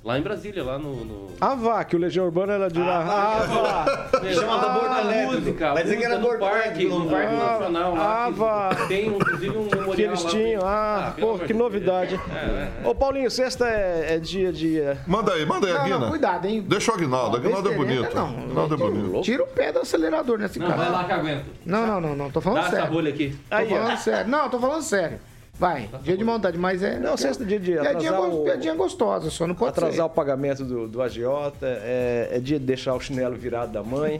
[0.03, 1.05] Lá em Brasília, lá no...
[1.05, 1.27] no...
[1.39, 2.99] A vá, que o Legião Urbana era de lá.
[3.07, 4.19] Ah, vá.
[4.21, 5.31] Meu, Chamava a Bordo Elétrico.
[5.33, 8.25] música, a Vai dizer que era Bordo parque, no Parque ah, Nacional lá.
[8.25, 8.75] ah, vá.
[8.89, 10.29] Tem inclusive um memorial Que eles lá.
[10.29, 10.61] tinham.
[10.65, 12.17] Ah, pelo pô, que de novidade.
[12.17, 12.29] Deus.
[12.37, 12.87] É, é.
[12.87, 14.77] Ô, Paulinho, sexta é, é dia de.
[14.81, 15.99] é, Manda aí, manda aí, Não, Aguina.
[15.99, 16.65] não, cuidado, hein?
[16.67, 17.37] Deixa o Aguinaldo.
[17.37, 18.13] Aguinaldo é bonito.
[18.13, 18.27] não.
[18.27, 19.21] Aguinaldo é bonito.
[19.21, 20.79] Tira o pé do acelerador nesse Não, cara.
[20.81, 21.45] vai lá que aguento.
[21.65, 22.29] Não, não, não, não.
[22.29, 22.91] Tô Dá falando essa sério.
[22.91, 23.37] rolha aqui.
[23.49, 23.77] Tô Aí, ó.
[23.77, 24.29] falando sério.
[24.29, 25.19] Não, tô falando sério.
[25.57, 26.99] Vai, dia de maldade, mas é.
[26.99, 30.01] Não, sexta dia de Piadinha, atrasar go- o- piadinha gostosa, só não pode atrasar ser.
[30.01, 34.19] o pagamento do, do agiota, é, é dia de deixar o chinelo virado da mãe,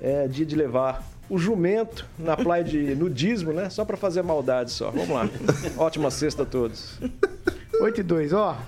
[0.00, 3.70] é dia de levar o jumento na praia de nudismo, né?
[3.70, 4.90] Só pra fazer maldade só.
[4.90, 5.28] Vamos lá.
[5.78, 6.98] Ótima sexta a todos.
[7.80, 8.58] 8 e 2, ó.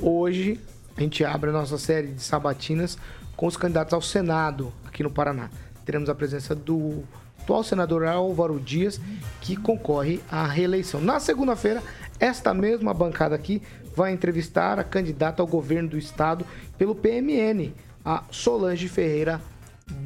[0.00, 0.58] Hoje
[0.96, 2.96] a gente abre a nossa série de sabatinas
[3.36, 5.50] com os candidatos ao Senado aqui no Paraná.
[5.84, 7.02] Teremos a presença do
[7.42, 9.00] atual senador Álvaro Dias,
[9.40, 11.00] que concorre à reeleição.
[11.00, 11.82] Na segunda-feira,
[12.18, 13.60] esta mesma bancada aqui
[13.94, 16.46] vai entrevistar a candidata ao governo do estado
[16.78, 17.72] pelo PMN,
[18.04, 19.40] a Solange Ferreira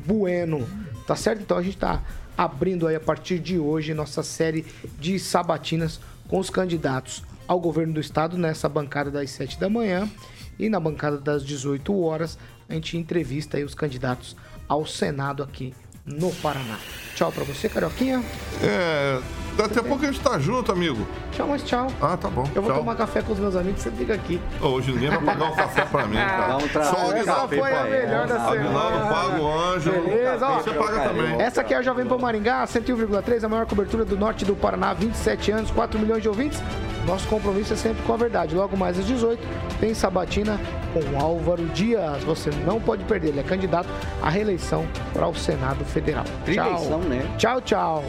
[0.07, 0.67] Bueno.
[1.07, 1.43] Tá certo?
[1.43, 2.03] Então a gente tá
[2.37, 4.67] abrindo aí a partir de hoje nossa série
[4.99, 10.11] de sabatinas com os candidatos ao governo do estado nessa bancada das 7 da manhã
[10.59, 12.37] e na bancada das 18 horas
[12.69, 14.37] a gente entrevista aí os candidatos
[14.69, 15.73] ao Senado aqui
[16.07, 16.77] no Paraná.
[17.15, 18.23] Tchau pra você, Carioquinha.
[18.63, 19.19] É.
[19.57, 21.07] Daqui a pouco a gente tá junto, amigo.
[21.33, 21.87] Tchau, mas tchau.
[22.01, 22.47] Ah, tá bom.
[22.55, 22.81] Eu vou Tchau.
[22.81, 24.39] tomar café com os meus amigos, você fica aqui.
[24.61, 26.47] Hoje ninguém vai pagar o café pra mim, cara.
[26.49, 27.57] Vamos trazer Só o Aguinaldo.
[27.57, 29.07] foi a melhor da Aguinaldo semana.
[29.15, 29.91] paga o anjo.
[29.93, 30.59] Beleza, ó.
[30.59, 31.41] Você paga também.
[31.41, 34.93] Essa aqui é a Jovem Pan Maringá, 101,3, a maior cobertura do norte do Paraná,
[34.93, 36.63] 27 anos, 4 milhões de ouvintes.
[37.07, 38.55] Nosso compromisso é sempre com a verdade.
[38.55, 39.41] Logo mais às 18,
[39.79, 40.61] tem Sabatina
[40.93, 42.23] com Álvaro Dias.
[42.25, 43.89] Você não pode perder, ele é candidato
[44.21, 46.25] à reeleição para o Senado Federal.
[46.25, 46.65] Tchau.
[46.65, 47.35] Reeleição, né?
[47.39, 48.05] Tchau, tchau.